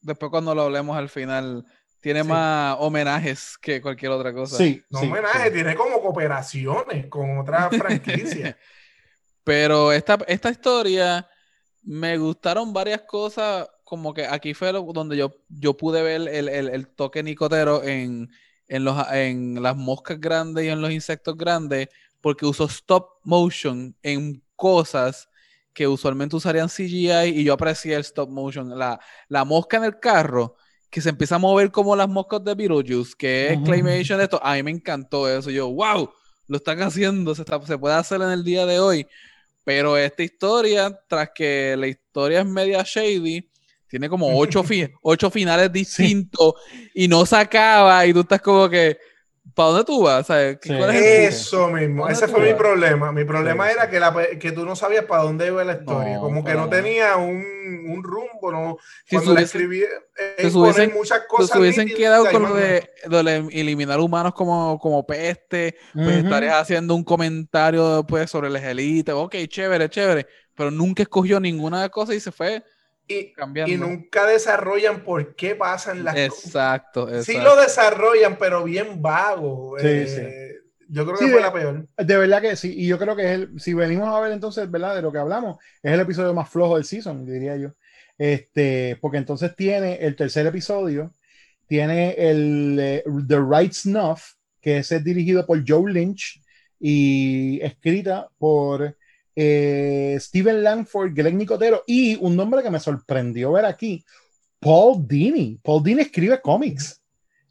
[0.01, 1.65] después cuando lo hablemos al final,
[2.05, 2.29] tiene Sí.
[2.29, 4.57] más homenajes que cualquier otra cosa.
[4.57, 5.53] Sí, no sí, homenaje, sí.
[5.55, 8.55] tiene como cooperaciones con otras franquicias.
[9.43, 11.27] Pero esta, esta historia
[11.81, 16.47] me gustaron varias cosas, como que aquí fue lo- donde yo, yo pude ver el,
[16.47, 18.29] el- el toque nicotero en,
[18.67, 21.89] en, los, en las moscas grandes y en los insectos grandes,
[22.21, 25.27] porque usó stop motion en cosas
[25.73, 28.77] que usualmente usarían CGI y yo aprecié el stop motion.
[28.77, 30.55] La, la mosca en el carro,
[30.95, 33.65] que se empieza a mover como las moscas de Beetlejuice, que es Ujú.
[33.65, 35.51] claymation de esto, a mí me encantó eso.
[35.51, 36.09] Yo, wow,
[36.47, 39.05] lo están haciendo, se, está- se puede hacer en el día de hoy.
[39.65, 43.49] Pero esta historia, tras que la historia es media shady,
[43.89, 46.53] tiene como ocho, fi- ocho finales distintos
[46.93, 48.97] y no se acaba y tú estás como que,
[49.53, 50.27] ¿para dónde tú vas?
[50.27, 50.57] ¿Sabes?
[50.61, 50.73] Sí.
[50.75, 51.45] ¿Cuál es?
[51.45, 52.57] Eso mismo, ¿Dónde ese fue mi vas?
[52.57, 53.11] problema.
[53.11, 53.91] Mi problema Sí, era sí.
[53.91, 56.69] que, la, que tú no sabías para dónde iba la historia, No, como que no
[56.69, 57.43] tenía un,
[57.87, 58.77] un rumbo, no.
[59.05, 59.87] Si Cuando la se hubiesen- escribí, eh,
[60.37, 61.49] si se poner hubiesen- muchas cosas.
[61.51, 66.25] se hubiesen quedado con lo de, de eliminar humanos como, como peste, pues Ujú.
[66.25, 71.89] estarías haciendo un comentario pues, sobre el elite, ok, chévere, chévere, pero nunca escogió ninguna
[71.89, 72.63] cosa y se fue
[73.07, 73.73] y, cambiando.
[73.73, 76.45] y nunca desarrollan por qué pasan las cosas.
[76.45, 77.23] Exacto.
[77.23, 79.75] Sí lo desarrollan, pero bien vago.
[79.79, 80.51] Sí, eh,
[80.87, 81.87] Yo creo que Sí, fue de- la peor.
[81.97, 84.69] De verdad que sí, y yo creo que es el, si venimos a ver entonces,
[84.69, 84.95] ¿verdad?
[84.95, 87.71] De lo que hablamos, es el episodio más flojo del season, diría yo.
[88.17, 91.11] Este, porque entonces tiene el tercer episodio,
[91.67, 96.41] tiene el eh, The Right Snuff, que es dirigido por Joe Lynch
[96.79, 98.95] y escrita por
[99.35, 104.03] eh, Steven Langford, Greg Nicotero y un nombre que me sorprendió ver aquí,
[104.59, 105.59] Paul Dini.
[105.61, 107.01] Paul Dini escribe cómics.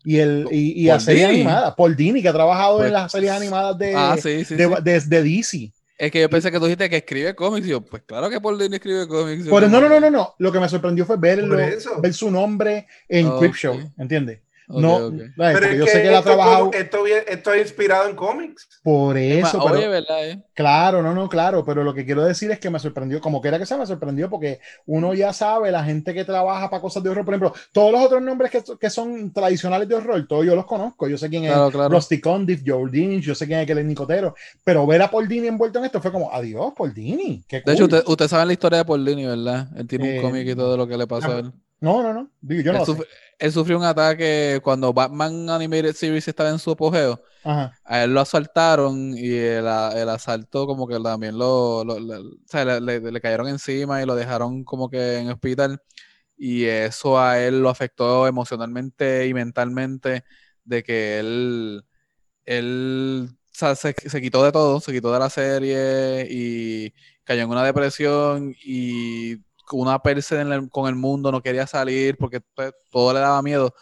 [0.07, 1.41] Y, el, y, y a Paul series Dini.
[1.41, 1.75] animadas.
[1.77, 4.67] Paul Dini, que ha trabajado Pues- en las series animadas de, Ah, sí, sí, de,
[4.69, 4.75] sí.
[4.83, 5.73] de- de DC.
[5.97, 7.67] Es que yo pensé que tú dijiste que escribe cómics.
[7.67, 9.45] Y yo, pues claro que Paul Dini escribe cómics.
[9.49, 10.35] Como no, no, no, no, no.
[10.39, 13.39] Lo que me sorprendió fue verlo, ver su nombre en Ok.
[13.39, 14.41] Crip Show, ¿entiendes?
[14.69, 15.13] No.
[15.37, 18.17] Pero es yo que sé que él ha esto, trabajado esto, esto es inspirado en
[18.17, 18.69] cómics.
[18.83, 20.29] por eso, pero- Oye, ¿verdad?
[20.29, 20.43] Eh?
[20.55, 23.59] Claro, no, no, claro, pero lo que quiero decir es que me sorprendió, como quiera
[23.59, 27.11] que sea, me sorprendió porque uno ya sabe, la gente que trabaja para cosas de
[27.11, 30.55] horror, por ejemplo, todos los otros nombres que, que son tradicionales de horror, todos yo
[30.57, 31.89] los conozco, yo sé quién Claro, es claro.
[31.91, 35.79] Rusty Condit, Joel yo sé quién es el Nicotero, pero ver a Paul Dini envuelto
[35.79, 37.95] en esto fue como, adiós, Paul Dini, qué De hecho, cool".
[37.99, 39.69] usted, usted sabe la historia de Paul Dini, ¿verdad?
[39.77, 41.53] Él tiene Eh, un cómic y todo lo que le pasó a él.
[41.81, 43.03] No, no, no, digo, yo no él, lo sé.
[43.39, 47.21] Él sufrió un ataque cuando Batman Animated Series estaba en su apogeo.
[47.45, 47.79] Ajá.
[47.85, 52.25] A él lo asaltaron y el, el asalto como que también lo, lo- le, o
[52.47, 55.83] sea, le- le- le cayeron encima y lo dejaron como que en hospital.
[56.37, 60.25] Y eso a él lo afectó emocionalmente y mentalmente
[60.65, 61.85] de que él,
[62.45, 66.93] él o sea, se, se quitó de todo, se quitó de la serie y
[67.25, 69.37] cayó en una depresión y
[69.73, 73.75] una perse con el mundo, no quería salir porque pues, todo le daba miedo.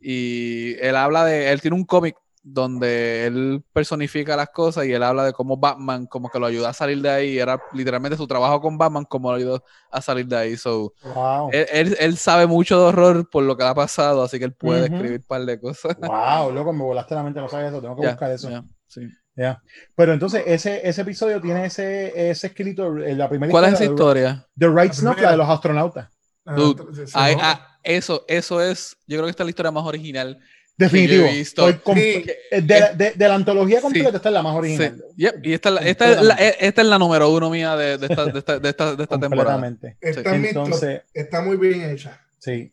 [0.00, 5.02] Y él habla de, él tiene un cómic donde él personifica las cosas y él
[5.02, 8.26] habla de cómo Batman como que lo ayudó a salir de ahí, era literalmente su
[8.26, 10.56] trabajo con Batman como lo ayudó a salir de ahí.
[10.56, 11.50] So, Wow.
[11.52, 14.44] él, él- él sabe mucho de horror por lo que le ha pasado, así que
[14.44, 14.94] él puede Ujú.
[14.94, 15.96] escribir un par de cosas.
[15.96, 18.50] Wow, loco, me volaste la mente, no sabía eso, tengo que Ya, buscar eso.
[18.50, 19.00] ya, sí.
[19.36, 19.60] Ya.
[19.96, 23.84] Pero entonces, ese, ese episodio tiene ese, ese escrito, eh, la primera ¿Cuál es esa
[23.84, 24.46] historia?
[24.56, 26.08] The Right Snuff, la de los astronautas.
[26.46, 30.38] Ah, Dude, ah, eso, eso es, yo creo que esta es la historia más original.
[30.76, 31.26] Definitivo.
[31.26, 31.68] he visto.
[31.68, 32.24] Estoy com- Sí.
[32.50, 34.16] eh, de, la- de- de la antología completa, Sí.
[34.16, 34.58] esta es la más Sí.
[34.58, 35.04] original.
[35.16, 37.96] Yep, Y esta, es la- esta, es la, esta es la número uno mía de,
[37.98, 39.76] de esta, de esta, de esta, de esta temporada.
[40.00, 40.34] Está.
[40.34, 42.20] Entonces, está muy bien hecha.
[42.38, 42.70] sí.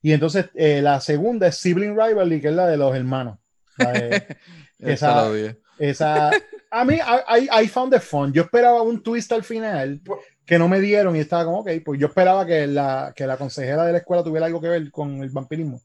[0.00, 3.38] Y entonces, eh, la segunda es Sibling Rivalry, que es la de los hermanos.
[3.78, 4.26] La de-
[4.78, 5.28] Esa
[5.78, 6.30] Esa-
[6.70, 8.32] a mí, I, I- found it fun.
[8.32, 10.00] Yo esperaba un twist al final
[10.44, 13.36] que no me dieron y estaba como, ok, pues yo esperaba que la, que la
[13.36, 15.80] consejera de la escuela tuviera algo que ver con el vampirismo.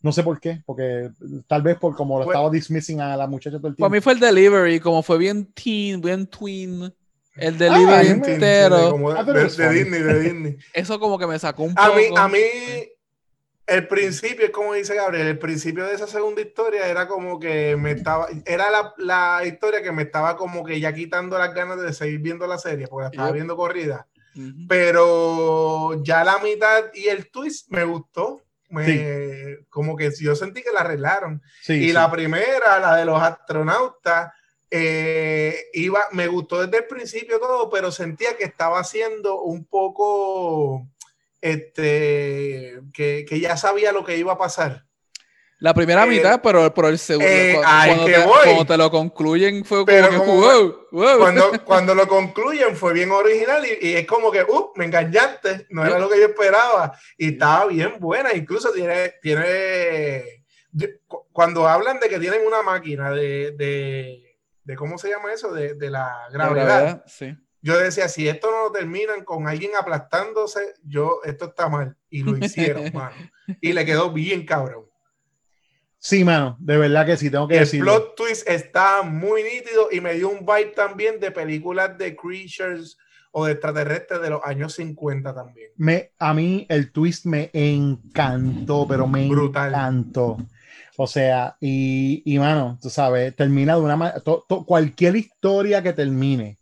[0.00, 1.10] No sé por qué, porque
[1.48, 3.94] tal vez por como lo Pues- estaba dismissing a la muchacha todo el Para tiempo.
[3.96, 6.92] mí fue el delivery, como fue bien teen, bien twin.
[7.36, 8.90] El Ah, delivery entero.
[8.92, 9.70] Como de, Ah, de- de.
[9.70, 10.56] Disney, de Disney.
[10.72, 11.96] Eso como que me sacó un A poco.
[11.98, 12.38] mí, a mí,
[13.68, 17.76] el principio, es como dice Gabriel, el principio de esa segunda historia era como que
[17.76, 21.80] me estaba, era la, la historia que me estaba como que ya quitando las ganas
[21.80, 23.34] de seguir viendo la serie, porque la estaba Yep.
[23.34, 24.06] viendo corrida.
[24.68, 28.42] Pero ya la mitad y el twist me gustó.
[28.70, 31.42] Me, Como que yo sentí que la arreglaron.
[31.62, 31.92] Sí, y sí.
[31.92, 34.30] la primera, la de los astronautas,
[34.70, 40.86] eh, iba, me gustó desde el principio todo, pero sentía que estaba haciendo un poco,
[41.40, 44.84] este, que, que ya sabía lo que iba a pasar.
[45.60, 47.28] La primera Eh, mitad, pero, pero el segundo.
[47.28, 48.38] eh, cuando, te, voy.
[48.44, 51.18] cuando te lo concluyen fue como que, wow, wow.
[51.18, 55.66] Cuando, cuando lo concluyen fue bien original y, y es como que, uh, me engañaste,
[55.70, 60.44] no era lo que yo esperaba y estaba bien buena, incluso tiene, tiene,
[61.32, 65.52] cuando hablan de que tienen una máquina de, de, de ¿cómo se llama eso?
[65.52, 66.66] De, de la La gravedad.
[66.66, 67.36] gravedad, sí.
[67.60, 71.96] Yo decía, si esto no lo terminan con alguien aplastándose, yo, esto está mal.
[72.08, 73.16] Y lo hicieron, mano.
[73.60, 74.84] Y le quedó bien cabrón.
[76.00, 77.86] Sí, mano, de verdad que sí, tengo que El decirlo.
[77.92, 82.96] plot twist está muy nítido y me dio un vibe también de películas de creatures
[83.32, 85.70] o de extraterrestres de los años 50 también.
[85.76, 89.70] Me, a mí el twist me encantó, pero me Brutal.
[89.70, 90.36] encantó.
[90.96, 94.22] O sea, y, y mano, tú sabes, termina de una manera,
[94.66, 96.57] cualquier historia que termine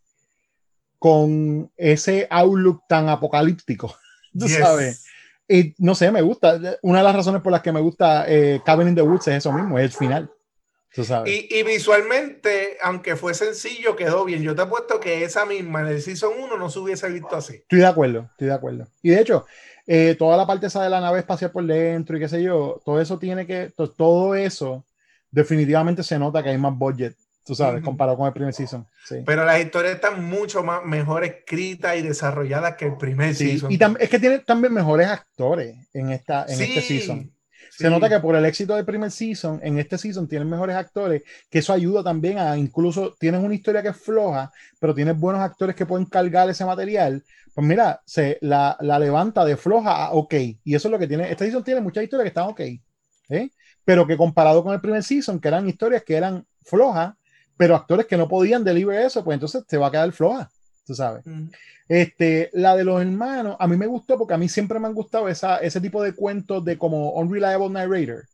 [1.07, 3.95] con ese outlook tan apocalíptico,
[4.39, 4.59] tú Yes.
[4.59, 5.05] sabes.
[5.49, 6.59] Y no sé, me gusta.
[6.83, 9.37] Una de las razones por las que me gusta eh, Cabin in the Woods es
[9.37, 10.29] eso mismo, es el final.
[10.93, 11.33] Tú sabes.
[11.33, 14.43] Y, y visualmente, aunque fue sencillo, quedó bien.
[14.43, 17.55] Yo te apuesto que esa misma en el Season 1 no se hubiese visto así.
[17.55, 18.89] Estoy de acuerdo, estoy de acuerdo.
[19.03, 19.47] Y de hecho,
[19.87, 22.81] eh, toda la parte esa de la nave espacial por dentro y qué sé yo,
[22.85, 24.85] todo eso tiene que, to- todo eso
[25.31, 27.15] definitivamente se nota que hay más budget,
[27.47, 28.87] tú sabes, comparado con el primer season.
[29.05, 29.17] Sí.
[29.25, 33.73] Pero las historias están mucho más mejor escritas y desarrolladas que el primer Sí, season.
[33.73, 37.21] Y es que tiene también mejores actores en, esta, en este Sí, season.
[37.23, 37.33] sí.
[37.71, 41.23] Se nota que por el éxito del primer season, en este season tienen mejores actores,
[41.51, 45.43] que eso ayuda también a incluso tienes una historia que es floja, pero tienes buenos
[45.43, 47.23] actores que pueden cargar ese material.
[47.55, 50.35] Pues mira, se la, la levanta de floja a ok.
[50.65, 51.31] Y eso es lo que tiene.
[51.31, 52.61] Este season tiene muchas historias que están ok.
[53.31, 53.51] ¿eh?
[53.85, 57.15] Pero que comparado con el primer season, que eran historias que eran flojas,
[57.57, 60.51] pero actores que no podían deliver eso, pues entonces te va a quedar floja.
[60.87, 61.25] Tú sabes.
[61.89, 64.95] Este, la de los hermanos, a mí me gustó porque a mí siempre me han
[64.95, 68.25] gustado esa, ese tipo de cuentos de como unreliable narrator.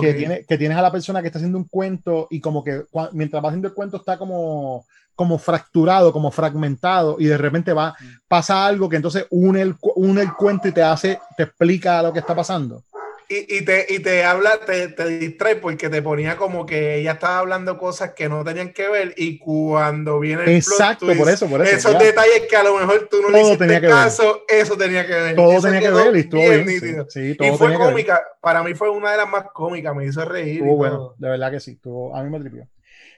[0.00, 2.82] Que, tiene, que tienes a la persona que está haciendo un cuento y como que
[2.92, 7.72] cua- mientras va haciendo el cuento está como, como fracturado, como fragmentado y de repente
[7.72, 7.96] va,
[8.28, 12.12] pasa algo que entonces une el, une el cuento y te hace, te explica lo
[12.12, 12.82] que está pasando.
[13.28, 17.12] Y, y te, y te habla, te, te distrae porque te ponía como que ella
[17.12, 21.18] estaba hablando cosas que no tenían que ver y cuando viene el plot Exacto, twist,
[21.18, 21.98] por eso, por eso, esos ya.
[21.98, 24.08] detalles que a lo mejor tú no le hiciste que ver.
[24.08, 25.36] caso, eso tenía que ver.
[25.36, 26.66] Todo Eso tenía que ver y estuvo bien.
[26.68, 27.06] sí, nítido.
[27.08, 27.92] sí, todo Y fue tenía que ver.
[27.92, 30.62] cómica, para mí fue una de las más cómicas, me hizo reír.
[30.62, 32.68] Estuvo bueno, de verdad que sí, estuvo, a mí me tripió.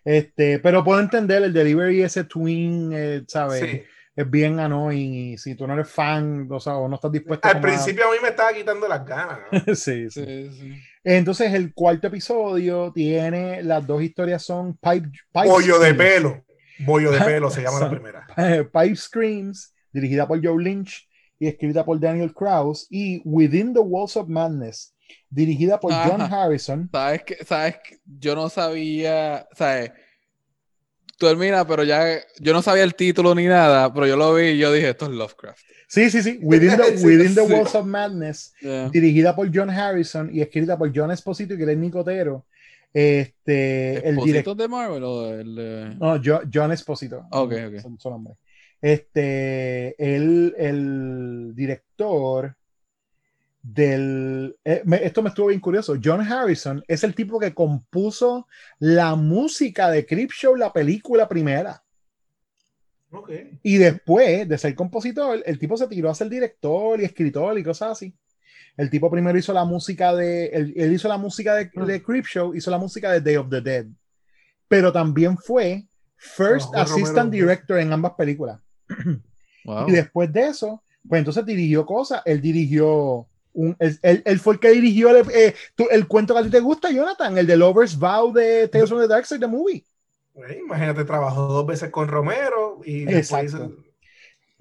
[0.04, 3.60] Este, pero puedo entender el delivery ese twin, eh, ¿sabes?
[3.60, 3.82] Sí.
[4.20, 7.48] Es bien annoying y si tú no eres fan, o sea, o no estás dispuesto
[7.48, 9.38] Al a- principio a mí me estaba quitando las ganas.
[9.50, 9.60] ¿no?
[9.74, 10.24] sí, sí.
[10.24, 10.74] Sí, sí.
[11.04, 16.44] Entonces el cuarto episodio tiene, las dos historias son Pipe, pipe Bollo de pelo.
[16.80, 18.26] Bollo de pelo se llama la Son- primera.
[18.36, 23.80] Eh, Pipe Screams, dirigida por Joe Lynch y escrita por Daniel Krause, y Within the
[23.80, 24.94] Walls of Madness,
[25.30, 26.44] dirigida por John Ajá.
[26.44, 26.88] Harrison.
[26.92, 29.92] ¿Sabes que ¿Sabes que Yo no sabía, ¿sabes?
[31.28, 34.58] Termina, pero ya yo no sabía el título ni nada, pero yo lo vi y
[34.58, 35.60] yo dije, esto es Lovecraft.
[35.86, 37.52] Sí, sí, sí, Within the, Sí, Within the sí.
[37.52, 38.88] Walls of Madness, Yeah.
[38.90, 42.46] dirigida por John Harrison y escrita por John Esposito y Greg Nicotero.
[42.92, 44.56] Este, el ¿Esposito director.
[44.56, 47.26] de Marvel o el No, Jo- John Esposito.
[47.30, 47.80] Ok, ok.
[47.98, 48.34] Son nombre.
[48.80, 52.56] Este, el, el director
[53.62, 54.56] del.
[54.64, 55.96] eh, me- esto me estuvo bien curioso.
[56.02, 58.46] John Harrison es el tipo que compuso
[58.78, 61.82] la música de Creepshow, la película primera.
[63.62, 67.64] Y después de ser compositor, el tipo se tiró a ser director y escritor y
[67.64, 68.14] cosas así.
[68.76, 70.46] El tipo primero hizo la música de.
[70.46, 73.60] Él, él hizo la música de, de Creepshow, hizo la música de Day of the
[73.60, 73.86] Dead.
[74.68, 77.30] Pero también fue First Assistant Romero.
[77.46, 78.60] Director en ambas películas.
[79.62, 79.90] Wow.
[79.90, 82.22] Y después de eso, pues entonces dirigió cosas.
[82.24, 83.26] Él dirigió.
[83.52, 85.54] Un, él, él- él fue el que dirigió el, eh,
[85.90, 89.00] el cuento que a ti te gusta, Jonathan, el de Lover's Vow de Tales from
[89.00, 89.84] the Dark Side, the movie.
[90.32, 93.66] Pues, imagínate, trabajó dos veces con Romero y después Exacto.
[93.66, 93.84] hizo-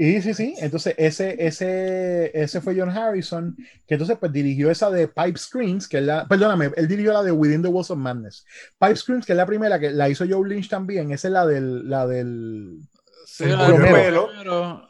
[0.01, 0.55] Y sí, sí.
[0.59, 5.87] Entonces, ese, ese, ese fue John Harrison, que entonces pues dirigió esa de Pipe Screams,
[5.89, 8.45] que es la, perdóname, él dirigió la de Within the Walls of Madness.
[8.79, 11.45] Pipe Screams, que es la primera, que la hizo Joe Lynch también, esa es la
[11.45, 12.79] del, la del,
[13.25, 13.67] Sí, la.
[13.67, 14.87] Romero.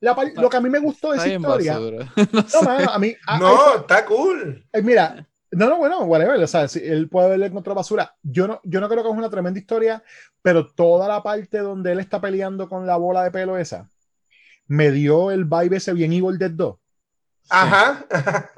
[0.00, 1.78] La lo que a mí me gustó de esa historia.
[1.78, 4.64] No No, mano, a mí, a- No, a- está cool.
[4.72, 8.14] Eh, mira, no, no, bueno, whatever, o sea, si él puede verle encontrado basura.
[8.22, 10.02] Yo no, yo no creo que es una tremenda historia,
[10.42, 13.88] pero toda la parte donde él está peleando con la bola de pelo esa,
[14.66, 16.76] me dio el vibe ese bien Evil Dead 2.
[17.48, 18.04] Ajá.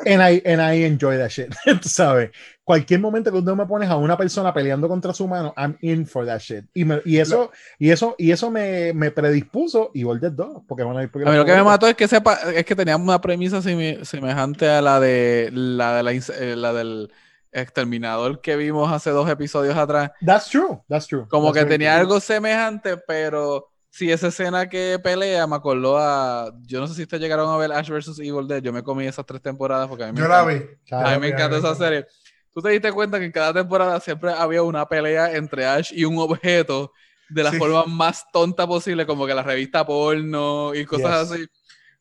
[0.06, 1.54] And I, and I enjoy that shit.
[1.82, 2.30] Tú sabes,
[2.68, 6.06] cualquier momento que tú me pones a una persona peleando contra su mano, I'm in
[6.06, 6.66] for that shit.
[6.74, 10.84] Y, me- y eso, y eso, y eso me, me predispuso Evil Dead 2, porque
[10.84, 13.62] bueno, A mí lo que me mató es que sepa, es que teníamos una premisa
[13.62, 17.10] simi- semejante a la de la de la, eh, la del
[17.50, 20.10] exterminador que vimos hace dos episodios atrás.
[20.24, 21.26] That's true, that's true.
[21.28, 22.00] Como That's que very tenía true.
[22.00, 26.52] algo semejante, pero si esa escena que pelea me acordó a.
[26.66, 28.18] Yo no sé si ustedes llegaron a ver Ash vs.
[28.18, 28.60] Evil Dead.
[28.62, 30.76] Yo me comí esas tres temporadas porque a mí me Yo la encanta- vi.
[30.86, 31.08] Claro.
[31.08, 32.06] A mí me encanta esa serie.
[32.54, 36.04] ¿Tú te diste cuenta que en cada temporada siempre había una pelea entre Ash y
[36.04, 36.92] un objeto
[37.28, 37.58] de la Sí.
[37.58, 41.32] forma más tonta posible, como que la revista porno y cosas Yes.
[41.32, 41.46] así?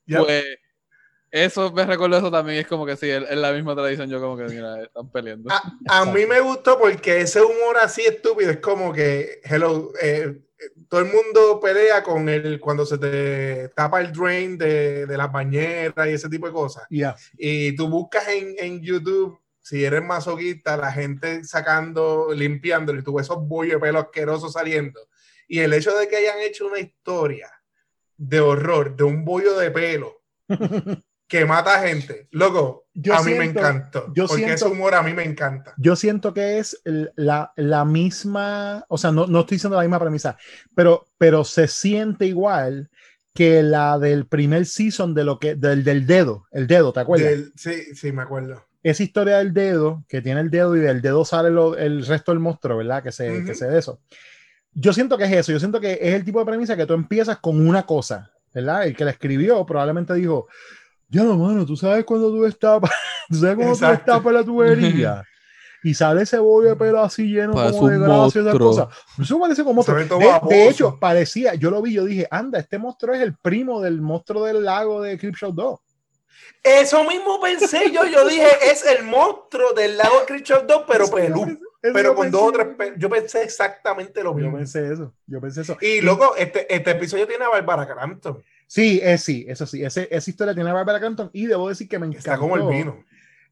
[0.05, 0.19] Yep.
[0.23, 0.45] Pues
[1.29, 2.59] eso me recuerdo eso también.
[2.59, 4.09] Es como que sí, es la misma tradición.
[4.09, 5.49] Yo, como que mira, están peleando.
[5.51, 10.39] A, a mí me gustó porque ese humor así estúpido es como que, hello, eh,
[10.89, 15.31] todo el mundo pelea con el cuando se te tapa el drain de, de las
[15.31, 16.85] bañeras y ese tipo de cosas.
[16.89, 17.15] Yeah.
[17.37, 23.25] Y tú buscas en, en YouTube, si eres masoquista, la gente sacando, limpiándolo y ves
[23.25, 24.99] esos bollos de pelo asquerosos saliendo.
[25.47, 27.49] Y el hecho de que hayan hecho una historia
[28.15, 30.21] de horror, de un bollo de pelo
[31.27, 34.05] que mata gente, loco, Yo a mí me encantó.
[34.15, 35.73] yo porque siento- ese humor a mí me encanta.
[35.77, 39.99] Yo siento que es la, la misma, o sea, no, no estoy diciendo la misma
[39.99, 40.37] premisa,
[40.73, 42.89] pero, pero se siente igual
[43.33, 47.29] que la del primer season de lo que, del, del dedo, el dedo, ¿te acuerdas?
[47.29, 48.65] Del- sí, sí, me acuerdo.
[48.83, 52.31] Esa historia del dedo, que tiene el dedo y del dedo sale lo- el resto
[52.31, 53.03] del monstruo, ¿verdad?
[53.03, 53.45] Que se, Ujú.
[53.47, 53.99] que se de eso.
[54.73, 56.93] Yo siento que es eso, yo siento que es el tipo de premisa que tú
[56.93, 58.85] empiezas con una cosa, ¿verdad?
[58.85, 60.47] El que la escribió probablemente dijo,
[61.09, 62.79] ya no, mano, tú sabes cuando tú estás,
[63.29, 63.95] tú sabes cuando tú Exacto.
[64.11, 65.23] estás para la tubería
[65.83, 68.87] y sale ese bollo de pelo así lleno Parece como de y esas cosas.
[69.19, 70.19] Eso parece como monstruo.
[70.19, 73.81] De, de hecho, parecía, yo lo vi, yo dije, anda, este monstruo es el primo
[73.81, 75.79] del monstruo del lago de Creepshow 2.
[76.63, 78.05] Eso mismo pensé yo.
[78.05, 81.59] Yo dije, es el monstruo del lago Creature 2, pero pelú.
[81.81, 82.67] Pero yo con dos o tres.
[82.97, 84.57] Yo pensé exactamente lo Yo mismo.
[84.57, 85.77] pensé eso, yo pensé eso.
[85.79, 88.43] Y luego, este, este episodio tiene a Barbara Crampton.
[88.65, 91.87] Sí, es sí, eso sí, ese, esa historia tiene a Barbara Canton y debo decir
[91.87, 92.19] que me encantó.
[92.31, 93.03] Está como el vino.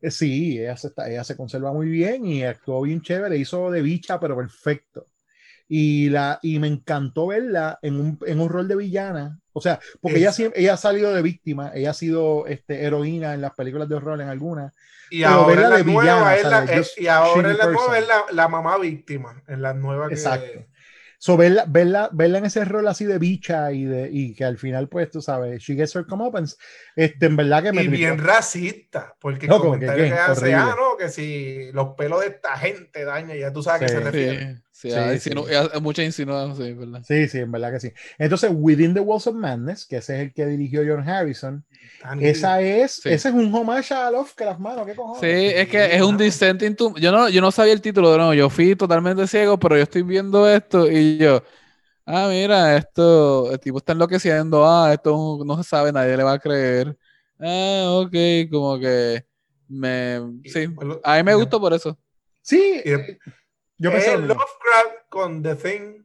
[0.01, 3.71] Eh, Sí, ella se, está- ella se conserva muy bien y actuó bien chévere, hizo
[3.71, 5.05] de bicha, pero perfecto.
[5.69, 9.79] Y, la, y me encantó verla en un, en un rol de villana O sea,
[10.01, 10.51] porque ella, Exacto.
[10.55, 14.19] ella ha salido de víctima, ella ha sido este, heroína en las películas de horror
[14.21, 14.73] en algunas.
[15.09, 17.95] Y ahora la nueva villana, es la, la nueva person.
[17.95, 19.41] es la, la mamá víctima.
[19.47, 20.65] En la nueva que Exacto.
[21.17, 24.57] So, verla, verla, verla en ese rol así de bicha y, de, y que al
[24.57, 26.55] final, pues, tú sabes, she gets her comeuppance,
[26.95, 28.13] este, en verdad que me y tripió.
[28.13, 30.55] bien racista, porque el No, como que comentario qué, que, hace, horrible.
[30.57, 33.91] ah, no, que si los pelos de esta gente dañan, ya tú sabes a qué
[33.91, 33.97] Sí.
[33.97, 34.55] se refiere.
[34.55, 35.31] Sí, sí, Sí, hay sí.
[35.49, 37.03] hay- hay muchas insinuaciones, sí, ¿verdad?
[37.03, 37.91] Sí, sí, en verdad que sí.
[38.17, 41.63] Entonces, Within the Walls of Madness, que ese es el que dirigió John Harrison,
[42.15, 42.25] nítido.
[42.27, 43.09] esa es, Sí.
[43.09, 45.21] ese es un homage a Lovecraft, mano, ¿qué cojones?
[45.21, 46.93] Sí, es que es un Descent into...
[46.97, 49.83] Yo no, yo no sabía el título de nuevo, yo fui totalmente ciego, pero yo
[49.83, 51.41] estoy viendo esto y yo...
[52.05, 56.33] Ah, mira, esto, el tipo está enloqueciendo, ah, esto no se sabe, nadie le va
[56.33, 56.97] a creer.
[57.39, 58.13] Ah, ok,
[58.51, 59.25] como que
[59.67, 60.19] me...
[60.45, 60.67] Sí,
[61.03, 61.97] a mí me gustó por eso.
[62.41, 63.19] Sí, Y de-
[63.77, 64.17] yo es pensé.
[64.17, 66.03] Lovecraft con The Thing.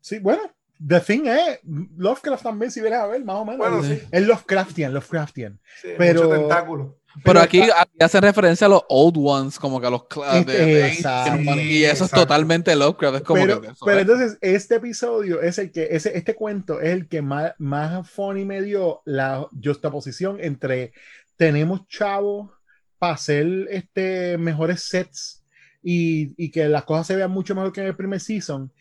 [0.00, 0.42] Sí, bueno,
[0.86, 1.60] The Thing es
[1.96, 3.58] Lovecraft también, si vienes a ver, más o menos.
[3.58, 4.06] Bueno, es, sí.
[4.10, 5.60] es Lovecraftian, Lovecraftian.
[5.82, 6.96] sí Pero- mucho tentáculo.
[7.24, 10.02] Pero aquí, aquí hacen referencia a los old ones, como que a los
[10.46, 11.56] de- de- Exacto.
[11.56, 14.02] y eso es totalmente Lovecraft, es como pero, que eso pero es.
[14.02, 18.44] entonces, este episodio es el que, ese, este cuento es el que más, más funny
[18.44, 20.92] me dio la juxtaposición entre
[21.34, 22.52] tenemos chavos
[22.96, 25.39] para hacer este, mejores sets
[25.82, 28.72] y, y que las cosas se vean mucho mejor que en el primer season.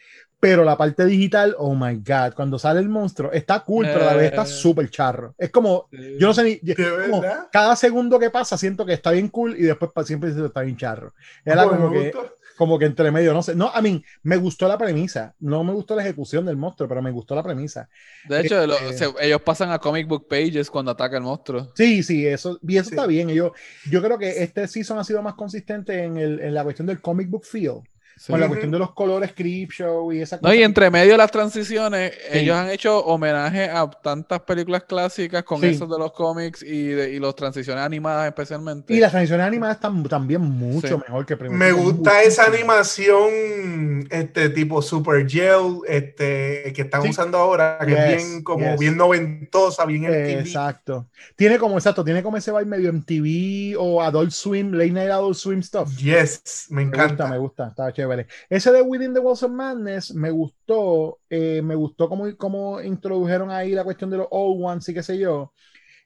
[0.41, 4.14] Pero la parte digital, oh my god, cuando sale el monstruo, está cool, pero a
[4.14, 4.45] la vez está Eh.
[4.45, 5.36] súper charro.
[5.38, 6.56] Es como, yo no sé ni.
[6.62, 6.76] ¿De
[7.10, 7.22] como
[7.52, 11.14] cada segundo que pasa siento que está bien cool y después siempre está bien charro.
[11.43, 12.36] Era como que, gustó.
[12.60, 13.55] Como que entre medio, no sé.
[13.55, 15.34] No, a mí me gustó la premisa.
[15.39, 17.88] No me gustó la ejecución del monstruo, pero me gustó la premisa.
[18.28, 21.72] De hecho, lo- Este- se- ellos pasan a comic book pages cuando ataca el monstruo.
[21.74, 22.95] Sí, sí, eso, y eso Sí.
[22.95, 23.30] está bien.
[23.30, 23.53] Yo,
[23.89, 26.99] yo creo que este season ha sido más consistente en, el, en la cuestión del
[26.99, 27.76] comic book feel,
[28.20, 28.34] Sí.
[28.34, 31.17] con la cuestión de los colores creep show y esa No, y entre medio de
[31.17, 32.39] las transiciones, Sí.
[32.39, 35.67] ellos han hecho homenaje a tantas películas clásicas con Sí.
[35.67, 38.93] esos de los cómics y, de, y los transiciones animadas especialmente.
[38.93, 40.95] Y las tradiciones animadas están también mucho Sí.
[41.07, 47.03] mejor que el primer Me gusta esa animación, este tipo Super Gel, este, que están
[47.03, 47.09] Sí.
[47.11, 48.80] usando ahora, que Yes, es bien como yes.
[48.80, 50.39] bien noventosa, bien MTV.
[50.41, 51.07] Exacto.
[51.36, 55.36] Tiene como, exacto, tiene como ese vibe medio MTV o Adult Swim, Late Night Adult
[55.38, 55.95] Swim stuff.
[55.97, 57.28] Yes, me Me gusta, encanta.
[57.28, 58.09] me gusta, estaba chévere.
[58.49, 63.51] Ese de Within the Walls of Madness me gustó, eh, me gustó cómo, cómo introdujeron
[63.51, 65.53] ahí la cuestión de los Old Ones y qué sé yo.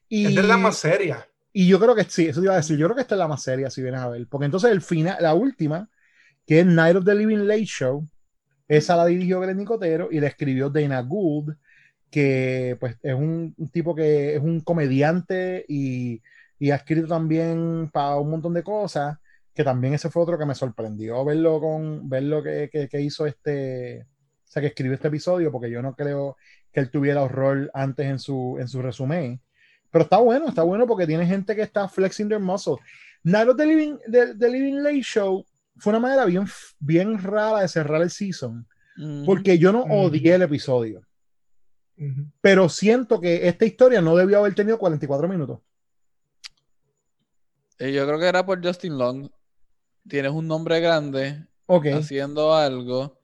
[0.08, 1.28] Y, Es de la más seria.
[1.52, 3.18] y yo creo que sí, eso te iba a decir, yo creo que esta es
[3.18, 5.88] la más seria si vienes a ver, porque entonces el final, la última,
[6.46, 8.08] que es Night of the Living Late Show,
[8.68, 11.56] esa la dirigió Greg Nicotero y la escribió Dana Gould,
[12.10, 16.22] que pues es un, un tipo que es un comediante y,
[16.58, 19.18] y ha escrito también para un montón de cosas,
[19.54, 23.26] que también ese fue otro que me sorprendió verlo con verlo que, que, que hizo
[23.26, 26.36] este, o sea, que escribió este episodio, porque yo no creo
[26.72, 29.40] que él tuviera horror antes en su, en su resumen.
[29.90, 32.76] Pero está bueno, está bueno porque tiene gente que está flexing their muscle.
[33.22, 35.46] Night of the Living, the, the Living Late Show
[35.76, 36.46] fue una manera bien,
[36.78, 38.66] bien rara de cerrar el season,
[39.24, 41.02] porque yo no odié el episodio,
[42.40, 45.60] pero siento que esta historia no debió haber tenido 44 minutos.
[47.78, 49.28] Eh, yo creo que era por Justin Long.
[50.08, 51.44] Tienes un nombre grande
[51.98, 53.18] haciendo algo.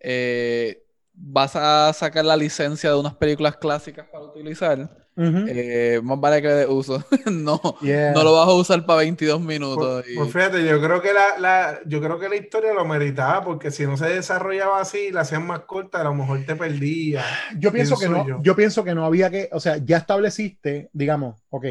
[0.00, 0.82] eh,
[1.22, 4.96] vas a sacar la licencia de unas películas clásicas para utilizar.
[5.16, 7.04] eh, más vale que de uso.
[7.30, 8.12] no, yeah.
[8.12, 10.04] no lo vas a usar para 22 Pues, minutos.
[10.08, 13.44] y- pues fíjate, yo creo que la, la- yo creo que la historia lo meritaba,
[13.44, 17.22] porque si no se desarrollaba así, la hacían más corta, a lo mejor te perdía.
[17.58, 18.38] yo pienso que no, yo.
[18.42, 21.66] yo pienso que no había que, o sea, ya estableciste, digamos, ok,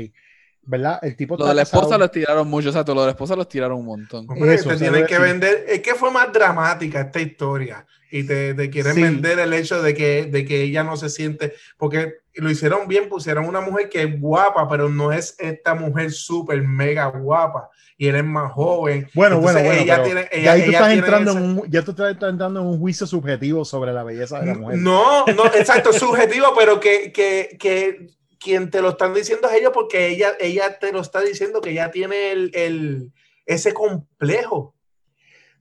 [0.64, 1.00] ¿verdad?
[1.02, 3.12] El tipo Lo de la esposa casado- lo estiraron mucho, o sea, lo de la
[3.12, 4.26] esposa lo tiraron un montón.
[4.30, 8.24] Hombre, Eso, te tienen lo- que vender, es que fue más dramática esta historia y
[8.24, 9.02] te, te quieren Sí.
[9.02, 13.10] vender el hecho de que, de que ella no se siente, porque lo hicieron bien,
[13.10, 18.08] pusieron una mujer que es guapa, pero no es esta mujer súper mega guapa y
[18.08, 19.10] él es más joven.
[19.14, 19.82] Bueno, Entonces, bueno, bueno.
[19.84, 21.92] ella pero tiene, ya ella, ahí tú ella estás entrando ese- en un, ya tú
[21.92, 24.78] estás entrando en un juicio subjetivo sobre la belleza de la mujer.
[24.78, 28.08] No, no, exacto, subjetivo, pero que, que, que
[28.40, 31.74] quien te lo están diciendo es ella porque ella, ella te lo está diciendo que
[31.74, 33.12] ya tiene el, el-
[33.46, 34.76] ese complejo.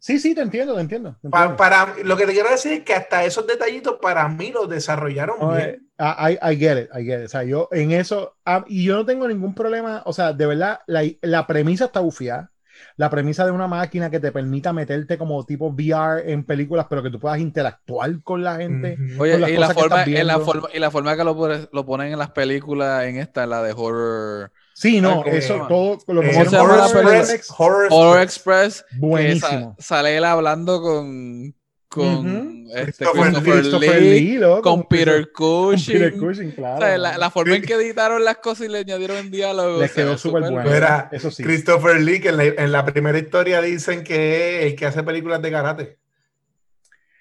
[0.01, 1.16] Sí, sí, te entiendo, te entiendo.
[1.20, 1.57] te entiendo.
[1.57, 5.39] para, lo que te quiero decir es que hasta esos detallitos para mí los desarrollaron
[5.41, 5.89] No, bien.
[5.99, 7.26] I, I- I get it, I get it.
[7.26, 10.47] O sea, yo en eso, ah, y yo no tengo ningún problema, o sea, de
[10.47, 12.53] verdad, la, la premisa está bufiada.
[12.97, 17.03] La premisa de una máquina que te permita meterte como tipo VR en películas, pero
[17.03, 18.97] que tú puedas interactuar con la gente.
[19.16, 20.45] Oye, con las y la, cosas forma, estás en la viendo.
[20.45, 21.35] forma, y la forma que lo,
[21.72, 25.55] lo ponen en las películas, en esta, en la de horror, Sí, no, Ay, eso
[25.55, 27.18] ¿cómo se todo lo que Eh, ¿Cómo se llama Horror película?
[27.18, 28.85] Express, Horror Horror Express.
[28.91, 29.76] Buenísimo.
[29.79, 31.55] sa- sale él hablando con,
[31.89, 35.95] con este, Christopher Christopher, Christopher Lee, Lee, loco, con Peter con Cushing.
[35.95, 36.76] Peter Cushing, claro.
[36.76, 39.80] O sea, la, la forma en que editaron las cosas y le añadieron en diálogo.
[39.80, 40.62] Les o sea, quedó súper bueno.
[40.70, 41.43] Mira, Eso sí.
[41.43, 45.03] Christopher Lee, que en la, en la primera historia dicen que es el que hace
[45.03, 45.99] películas de karate.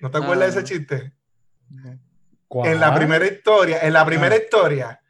[0.01, 0.63] ¿No te acuerdas de Ah.
[0.63, 1.13] ese chiste?
[2.49, 2.71] ¿Cuál?
[2.71, 4.39] En la primera historia, en la primera Ah.
[4.43, 5.01] historia,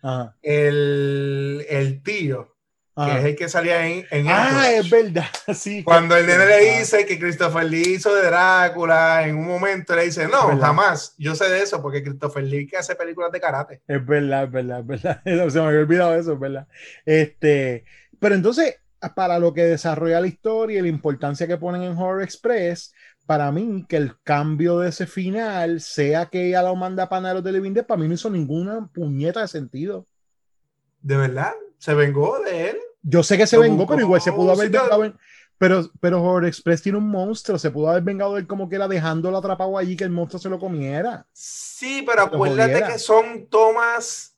[0.41, 2.57] el, el tío,
[3.06, 5.26] que es el que salía en, en Ah, Entourage, es verdad.
[5.56, 5.84] Sí.
[5.84, 9.95] Cuando el nene le Ah, dice que Christopher Lee hizo de Drácula, en un momento
[9.95, 10.68] le dice, no, ¿Verdad?
[10.68, 13.82] jamás, yo sé de eso, porque Christopher Lee que hace películas de karate.
[13.88, 15.22] Es verdad, es verdad, es verdad.
[15.52, 16.68] Se me había olvidado eso, es verdad.
[17.06, 17.86] Este,
[18.20, 18.76] pero entonces,
[19.16, 22.93] para lo que desarrolla la historia y la importancia que ponen en Horror Express,
[23.26, 27.43] para mí, que el cambio de ese final sea que ella lo manda para Naros
[27.43, 30.08] de Living Dead, para mí no hizo ninguna puñeta de sentido.
[31.02, 32.78] De verdad, se vengó de él.
[33.10, 35.05] Yo sé que se vengó, pero igual se pudo haber vengado.
[35.05, 35.18] en-
[35.60, 38.76] Pero, pero Horror Express tiene un monstruo, se pudo haber vengado de él como que
[38.76, 41.26] era dejándolo atrapado allí que el monstruo se lo comiera.
[41.34, 42.88] Sí, pero acuérdate jodiera.
[42.93, 44.36] que son tomas.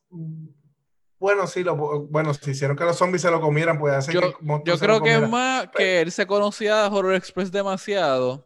[1.19, 1.75] Bueno, sí, lo,
[2.07, 4.73] bueno, si hicieron que los zombies se lo comieran, puede hacer Yo, que el monstruo
[4.75, 8.45] yo se creo que es más que él se conocía a Horror Express demasiado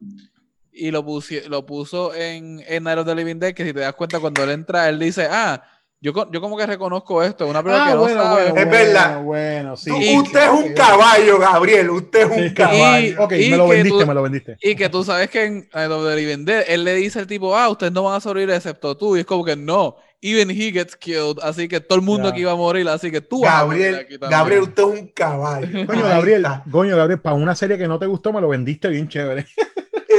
[0.71, 3.82] y lo, pusi- lo puso en, en Night of the Living Dead, que si te
[3.82, 5.61] das cuenta cuando él entra, él dice, ah,
[6.03, 8.51] yo, yo como que reconozco esto, una persona Ah, que no bueno, sabe.
[8.51, 9.09] bueno, Es verdad.
[9.23, 9.89] bueno, bueno, sí.
[9.89, 11.89] Tú- Y- usted es un ok, caballo, Gabriel.
[11.91, 12.53] Usted es un Sí.
[12.53, 13.23] caballo.
[13.23, 14.57] Ok, Y me lo que vendiste, tú- me lo vendiste.
[14.61, 17.69] Y que tú sabes que en the Living Dead, él le dice al tipo, ah,
[17.69, 19.15] ustedes no van a sobrevivir excepto tú.
[19.15, 22.33] Y es como que no, even he gets killed, así que todo el mundo Ya.
[22.33, 24.39] aquí va a morir, así que tú vas a morir Gabriel, aquí también.
[24.39, 25.85] Gabriel, usted es un caballo.
[25.87, 29.07] Coño, Gabriel, coño, Gabriel, para una serie que no te gustó, me lo vendiste bien
[29.07, 29.45] chévere.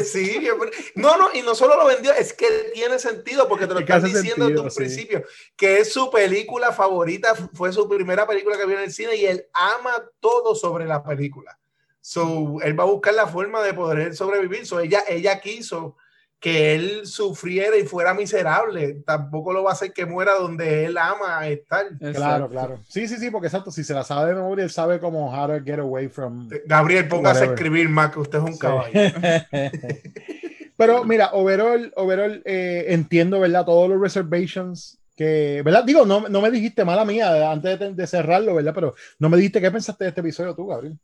[0.04, 0.56] Sí, yo-
[0.94, 3.86] no, no, y no solo lo vendió, es que tiene sentido porque te lo Es
[3.86, 4.76] que están hace diciendo desde un sí.
[4.76, 5.24] principio,
[5.56, 9.26] que es su película favorita, fue su primera película que vio en el cine y
[9.26, 11.58] él ama todo sobre la película.
[12.00, 14.66] So, él va a buscar la forma de poder sobrevivir.
[14.66, 15.96] So, ella, ella quiso
[16.44, 19.02] que él sufriera y fuera miserable.
[19.06, 21.86] Tampoco lo va a hacer que muera donde él ama estar.
[21.86, 22.12] Exacto.
[22.18, 22.80] Claro, claro.
[22.86, 25.46] Sí, sí, sí, porque exacto, si se la sabe de memoria, él sabe como how
[25.46, 26.50] to get away from.
[26.66, 28.58] Gabriel, póngase a escribir más que usted es un Sí.
[28.58, 28.92] caballo.
[30.76, 33.64] Pero mira, overall, overall eh, entiendo, ¿verdad?
[33.64, 35.82] Todos los reservations que, ¿verdad?
[35.84, 38.74] Digo, no, no me dijiste mala mía antes de, de cerrarlo, ¿verdad?
[38.74, 40.98] Pero no me dijiste qué pensaste de este episodio tú, Gabriel.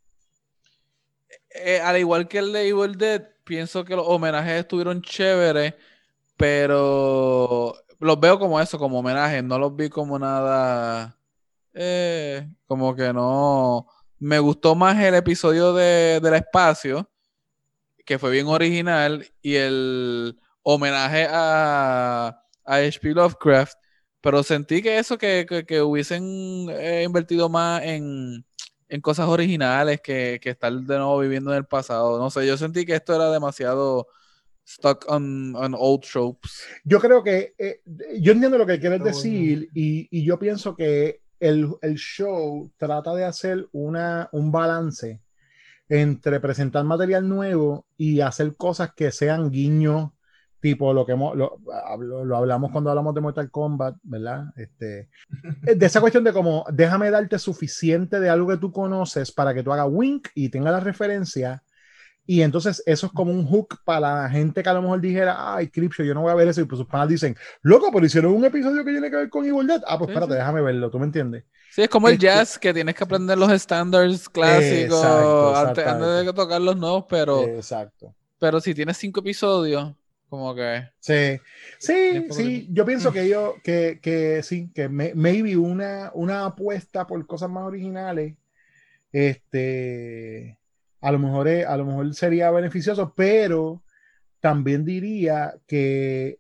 [1.55, 5.75] Eh, al igual que el de Evil Dead, pienso que los homenajes estuvieron chéveres,
[6.37, 11.19] pero los veo como eso, como homenajes, no los vi como nada,
[11.75, 13.89] eh, como que no.
[14.21, 17.11] Me gustó más el episodio de, del espacio,
[18.07, 22.29] que fue bien original, y el homenaje a,
[22.65, 23.15] a H.P.
[23.15, 23.75] Lovecraft,
[24.21, 28.45] pero sentí que eso, que, que, hubiesen eh, invertido más en
[28.91, 32.19] en cosas originales que, que estar de nuevo viviendo en el pasado.
[32.19, 34.09] No sé, yo sentí que esto era demasiado
[34.67, 36.65] stuck on, on old tropes.
[36.85, 37.81] Yo creo que, eh,
[38.19, 43.15] yo entiendo lo que quieres decir y, y yo pienso que el, el show trata
[43.15, 45.21] de hacer una, un balance
[45.89, 50.11] entre presentar material nuevo y hacer cosas que sean guiños,
[50.61, 54.45] tipo lo que hemos, lo, hablo- lo hablamos cuando hablamos de Mortal Kombat, ¿verdad?
[54.57, 55.09] Este,
[55.77, 59.63] de esa cuestión de como, déjame darte suficiente de algo que tú conoces para que
[59.63, 61.63] tú hagas wink y tenga la referencia.
[62.27, 65.55] Y entonces eso es como un hook para la gente que a lo mejor dijera,
[65.57, 66.61] ay, Creepshow, yo no voy a ver eso.
[66.61, 69.45] Y pues sus panas dicen, loco, pero hicieron un episodio que tiene que ver con
[69.45, 69.83] Evil Dead.
[69.87, 70.39] Ah, pues Sí, espérate, sí.
[70.39, 71.45] déjame verlo, ¿tú me entiendes?
[71.69, 76.27] Sí, es como el jazz, que tienes que aprender los estándares clásicos Exacto, antes, antes
[76.27, 78.15] de tocar los nuevos, pero, Exacto.
[78.39, 79.95] pero si tienes cinco episodios,
[80.31, 80.85] como que...
[81.01, 81.39] Sí,
[81.79, 82.69] sí, sí.
[82.71, 87.51] Yo pienso que yo, que, que sí, que me- maybe una, una apuesta por cosas
[87.51, 88.37] más originales,
[89.13, 90.59] este,
[91.01, 93.83] a lo mejor, es- a lo mejor sería beneficioso, pero
[94.41, 96.39] también diría que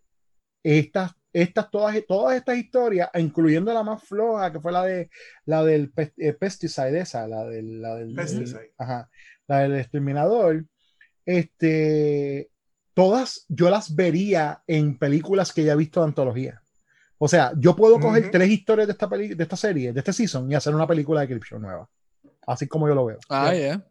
[0.62, 5.10] estas, estas todas, todas estas historias, incluyendo la más floja, que fue la de
[5.44, 8.72] la del eh, pesticide, esa, la del, la del, Pesticide.
[8.78, 9.10] ajá,
[9.46, 10.64] la del exterminador,
[11.24, 12.49] este,
[12.94, 16.62] todas yo las vería en películas que ya he visto de antología.
[17.18, 20.12] O sea, yo puedo coger tres historias de esta, peli- de esta serie, de este
[20.12, 21.86] season, y hacer una película de Creepshow nueva.
[22.46, 23.18] Así como yo lo veo.
[23.28, 23.84] Ah, yeah.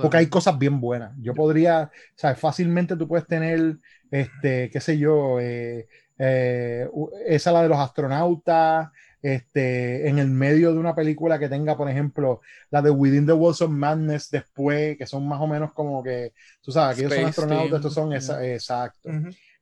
[0.00, 1.12] Porque hay cosas bien buenas.
[1.20, 3.76] Yo podría, o sea, fácilmente tú puedes tener,
[4.10, 5.88] este, qué sé yo, eh,
[6.18, 6.88] eh,
[7.26, 8.90] esa la de los astronautas,
[9.22, 13.32] este, en el medio de una película que tenga, por ejemplo, la de Within the
[13.32, 17.28] Walls of Madness después, que son más o menos como que, tú sabes, aquellos son
[17.28, 17.76] Space astronautas, Team.
[17.80, 19.08] estos son, esa- exacto.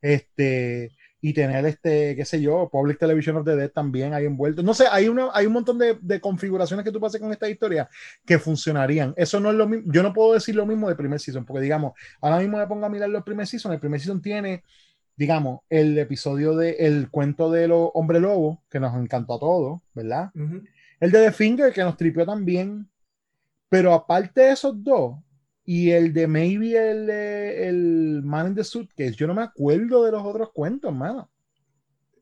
[0.01, 0.91] Este,
[1.23, 4.63] y tener este, qué sé yo, Public Television of the Dead también ahí envuelto.
[4.63, 7.47] No sé, hay, una, hay un montón de, de configuraciones que tú hacer con esta
[7.47, 7.87] historia
[8.25, 9.13] que funcionarían.
[9.15, 9.91] Eso no es lo mismo.
[9.93, 12.87] Yo no puedo decir lo mismo de primer season, porque digamos, ahora mismo me pongo
[12.87, 13.71] a mirar los primer season.
[13.73, 14.63] El primer season tiene
[15.21, 19.81] digamos, el episodio de el cuento de los hombre lobo, que nos encantó a todos,
[19.93, 20.31] ¿verdad?
[20.99, 22.89] El de The Finger, que nos tripió también.
[23.69, 25.19] Pero aparte de esos dos,
[25.63, 30.11] y el de maybe el, el Man in the Suitcase, yo no me acuerdo de
[30.11, 31.29] los otros cuentos, mano.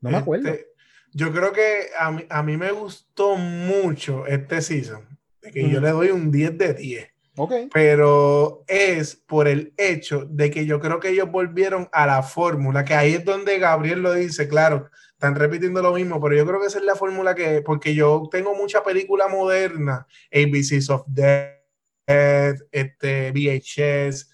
[0.02, 0.50] No me acuerdo.
[0.50, 0.66] Este,
[1.14, 5.08] yo creo que a mí, a mí me gustó mucho este season.
[5.40, 7.09] de Que yo le doy un 10 de 10.
[7.36, 7.52] Ok.
[7.72, 12.84] Pero es por el hecho de que yo creo que ellos volvieron a la fórmula,
[12.84, 16.60] que ahí es donde Gabriel lo dice, claro, están repitiendo lo mismo, pero yo creo
[16.60, 21.56] que esa es la fórmula que, porque yo tengo mucha película moderna, ABCs of Death,
[22.72, 24.28] este, VHS,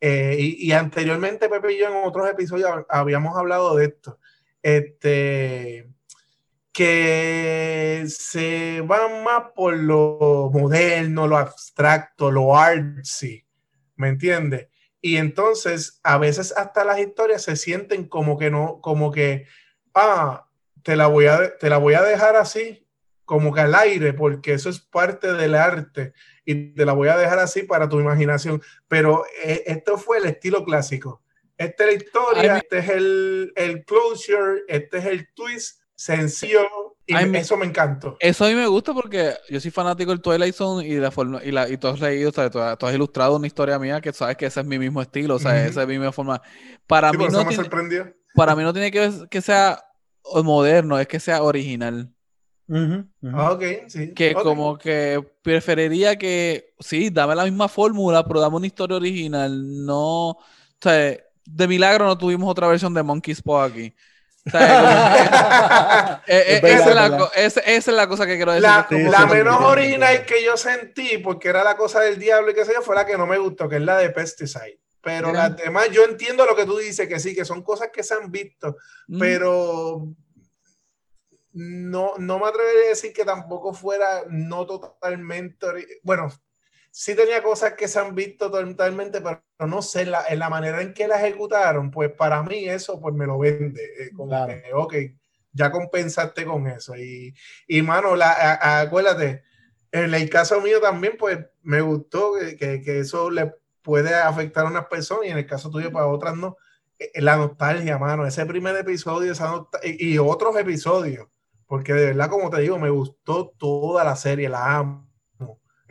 [0.00, 4.18] eh, y, y anteriormente Pepe y yo en otros episodios hab- habíamos hablado de esto,
[4.62, 5.88] este,
[6.72, 13.44] que se van más por lo moderno, lo abstracto, lo artsy,
[13.96, 14.68] ¿me entiendes?
[15.02, 19.46] Y entonces a veces hasta las historias se sienten como que no, como que,
[19.94, 20.48] ah,
[20.82, 22.86] te la voy a, te la voy a dejar así,
[23.24, 26.12] como que al aire, porque eso es parte del arte
[26.44, 28.62] y te la voy a dejar así para tu imaginación.
[28.88, 31.22] Pero eh, esto fue el estilo clásico.
[31.58, 36.60] Esta es la historia, Ay, este es el, el closure, este es el twist sencillo
[37.06, 38.16] y Ay, eso me encantó.
[38.20, 41.42] Eso a mí me gusta porque yo soy fanático del Twilight Zone y, la forma,
[41.44, 43.78] y, la, y tú has leído, o sea, tú, has, tú has ilustrado una historia
[43.78, 46.12] mía que sabes que ese es mi mismo estilo, o sea, esa es mi misma
[46.12, 46.40] forma.
[46.86, 49.84] Para, Sí, mí no tiene, para mí no tiene que ver que sea
[50.42, 52.12] moderno, es que sea original.
[52.68, 54.14] Ah, ok, sí.
[54.14, 59.84] Que como que preferiría que, sí, dame la misma fórmula, pero dame una historia original.
[59.84, 60.38] No, o
[60.80, 63.94] sea, de milagro no tuvimos otra versión de Monkey's Paw aquí.
[66.26, 68.68] Esa, es la, cosa que quiero decir.
[68.68, 72.54] La, que- menos sí, original que yo sentí, porque era la cosa del diablo y
[72.54, 74.80] qué sé yo, fue la que no me gustó, que es la de Pesticide.
[75.00, 75.48] Pero Mira.
[75.48, 78.14] las demás, yo entiendo lo que tú dices, que sí, que son cosas que se
[78.14, 78.76] han visto,
[79.08, 79.18] Mm.
[79.18, 80.06] pero
[81.54, 85.66] no, no me atrevería a decir que tampoco fuera no totalmente,
[86.02, 86.32] bueno,
[86.92, 90.82] sí tenía cosas que se han visto totalmente, pero no sé, la, en la manera
[90.82, 94.48] en que la ejecutaron, pues para mí eso pues me lo vende, eh, Claro.
[94.52, 94.94] que, ok,
[95.52, 96.96] ya compensaste con eso.
[96.96, 97.34] Y,
[97.66, 99.42] y mano, la, a- acuérdate,
[99.90, 104.66] en el caso mío también, pues me gustó que, que- que eso le puede afectar
[104.66, 106.56] a unas personas y en el caso tuyo para otras no.
[106.98, 111.26] Eh, La nostalgia, mano, ese primer episodio esa y, y otros episodios,
[111.66, 115.08] porque de verdad, como te digo, me gustó toda la serie, la amo,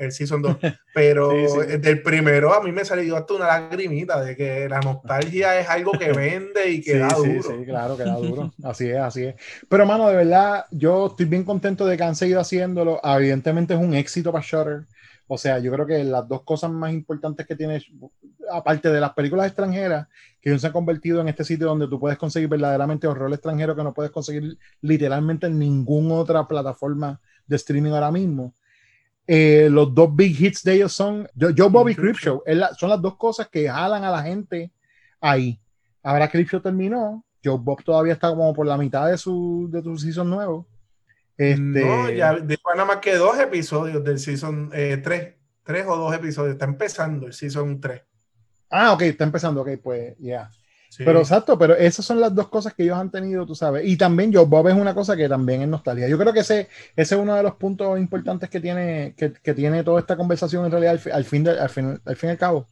[0.02, 0.58] el Season 2,
[0.94, 1.60] pero Sí, sí.
[1.68, 5.70] eh, del primero a mí me salió hasta una lagrimita de que la nostalgia es
[5.70, 7.56] algo que vende y que Sí, da sí, duro.
[7.58, 8.52] sí, claro que da duro.
[8.64, 9.36] Así es, así es.
[9.70, 13.00] Pero, mano, de verdad, yo estoy bien contento de que han seguido haciéndolo.
[13.04, 14.88] Evidentemente es un éxito para Shutter.
[15.28, 17.82] O sea, yo creo que las dos cosas más importantes que tiene,
[18.52, 20.08] aparte de las películas extranjeras,
[20.42, 23.84] que se han convertido en este sitio donde tú puedes conseguir verdaderamente horror extranjero que
[23.84, 28.54] no puedes conseguir literalmente en ninguna otra plataforma de streaming ahora mismo.
[29.28, 32.44] Eh, los dos big hits de ellos son Joe Joe Bobby Creepshow.
[32.46, 34.72] Es la- son las dos cosas que jalan a la gente
[35.22, 35.60] ahí.
[36.04, 37.24] Ahora Creepshow terminó.
[37.44, 40.68] Joe Bob todavía está como por la mitad de su, de su season nuevo.
[41.38, 45.36] Este, No, ya de nada más que dos episodios del season 3.
[45.64, 46.54] tres o dos episodios.
[46.54, 48.02] Está empezando el season 3.
[48.70, 49.62] Ah, ok, está empezando.
[49.62, 50.50] Ok, pues ya.
[51.04, 53.84] Pero exacto, pero esas son las dos cosas que ellos han tenido, tú sabes.
[53.88, 56.08] Y también Joe Bob es una cosa que también es nostalgia.
[56.08, 59.54] Yo creo que ese, ese es uno de los puntos importantes que tiene, que, que
[59.56, 62.32] tiene toda esta conversación en realidad al, al fin, de- al, fin, al fin y
[62.34, 62.68] al cabo.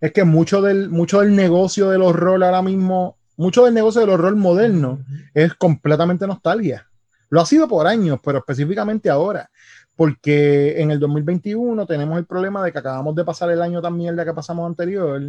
[0.00, 4.10] Es que mucho del, mucho del negocio del horror ahora mismo, mucho del negocio del
[4.10, 5.00] horror moderno
[5.34, 6.86] es completamente nostalgia.
[7.30, 9.50] Lo ha sido por años, pero específicamente ahora.
[9.96, 13.96] Porque en el 2021 tenemos el problema de que acabamos de pasar el año tan
[13.96, 15.22] mierda que pasamos anterior,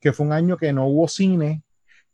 [0.00, 1.63] que fue un año que no hubo cine,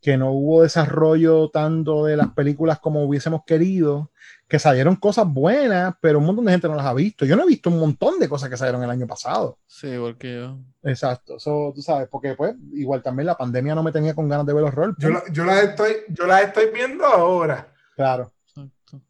[0.00, 4.10] que no hubo desarrollo tanto de las películas como hubiésemos querido,
[4.48, 7.24] que salieron cosas buenas, pero un montón de gente no las ha visto.
[7.24, 9.58] Yo no he visto un montón de cosas que salieron el año pasado.
[9.66, 10.58] Sí, porque yo.
[10.82, 14.46] Exacto, eso tú sabes, porque pues igual también la pandemia no me tenía con ganas
[14.46, 14.96] de ver horror.
[14.98, 17.72] Yo, la- yo las estoy, yo las estoy viendo ahora.
[17.94, 18.32] Claro.
[18.46, 19.00] Exacto.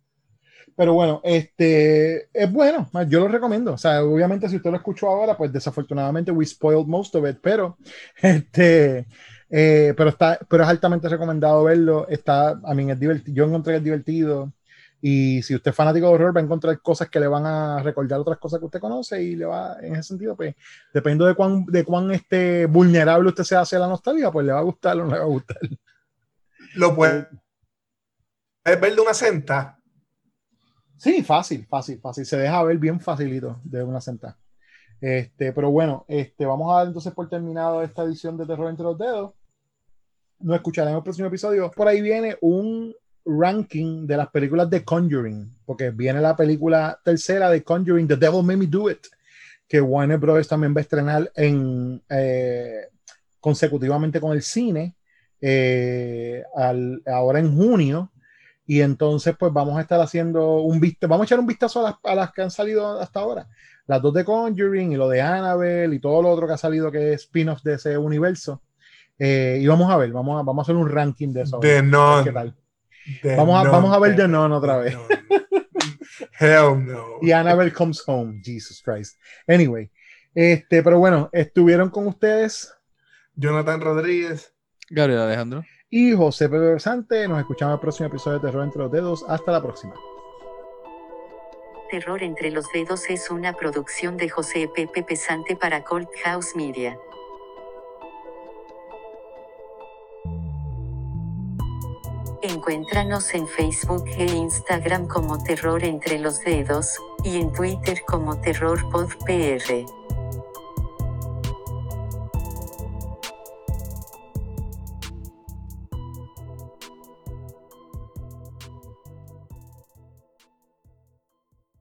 [0.76, 3.74] Pero bueno, este es bueno, yo lo recomiendo.
[3.74, 7.38] O sea, obviamente si usted lo escuchó ahora, pues desafortunadamente we spoiled most of it,
[7.42, 7.76] pero
[8.22, 9.06] este
[9.50, 12.06] eh, pero está, pero es altamente recomendado verlo.
[12.08, 14.52] Está, a mí es divertido, yo encontré que es divertido.
[15.02, 17.82] Y si usted es fanático de horror, va a encontrar cosas que le van a
[17.82, 20.54] recordar otras cosas que usted conoce y le va, en ese sentido, pues,
[20.92, 24.58] dependiendo de cuán, de cuán este, vulnerable usted sea hacia la nostalgia, pues le va
[24.58, 25.58] a gustar o no le va a gustar.
[26.74, 27.26] Lo puedes
[28.64, 29.78] ver de una senta.
[30.98, 32.26] Sí, fácil, fácil, fácil.
[32.26, 34.36] Se deja ver bien facilito de una sentada.
[35.00, 38.84] Este, pero bueno, este, vamos a dar entonces por terminado esta edición de Terror entre
[38.84, 39.32] los dedos.
[40.40, 41.70] Nos escucharán en el próximo episodio.
[41.70, 47.50] Por ahí viene un ranking de las películas de Conjuring, porque viene la película tercera
[47.50, 49.06] de Conjuring, The Devil Made Me Do It,
[49.68, 50.48] que Warner Bros.
[50.48, 52.88] también va a estrenar en, eh,
[53.38, 54.96] consecutivamente con el cine
[55.40, 58.10] eh, al- ahora en junio.
[58.66, 61.90] Y entonces, pues vamos a estar haciendo un vistazo, vamos a echar un vistazo a
[61.90, 63.48] las, a las que han salido hasta ahora.
[63.86, 66.90] Las dos de Conjuring y lo de Annabelle y todo lo otro que ha salido
[66.92, 68.62] que es spin-off de ese universo.
[69.22, 71.60] Eh, y vamos a ver, vamos a, vamos a hacer un ranking de eso.
[71.60, 72.24] The Nun.
[72.24, 72.56] ¿Qué tal?
[73.36, 74.96] Vamos a- vamos a ver The The Nun otra vez.
[76.40, 77.04] Hell no.
[77.22, 79.18] Y Annabelle Comes Home, Jesus Christ.
[79.46, 79.90] Anyway,
[80.34, 82.72] este, pero bueno, estuvieron con ustedes
[83.34, 84.54] Jonathan Rodríguez.
[84.88, 85.64] Gabriel Alejandro.
[85.88, 87.28] y José Pedro Sante.
[87.28, 89.24] Nos escuchamos en el próximo episodio de Terror entre los dedos.
[89.28, 89.94] Hasta la próxima.
[91.90, 96.96] Terror entre los dedos es una producción de José Pepe Pesante para Cold House Media.
[102.42, 108.88] Encuéntranos en Facebook e Instagram como Terror entre los dedos, y en Twitter como Terror
[108.90, 109.99] Pod PR.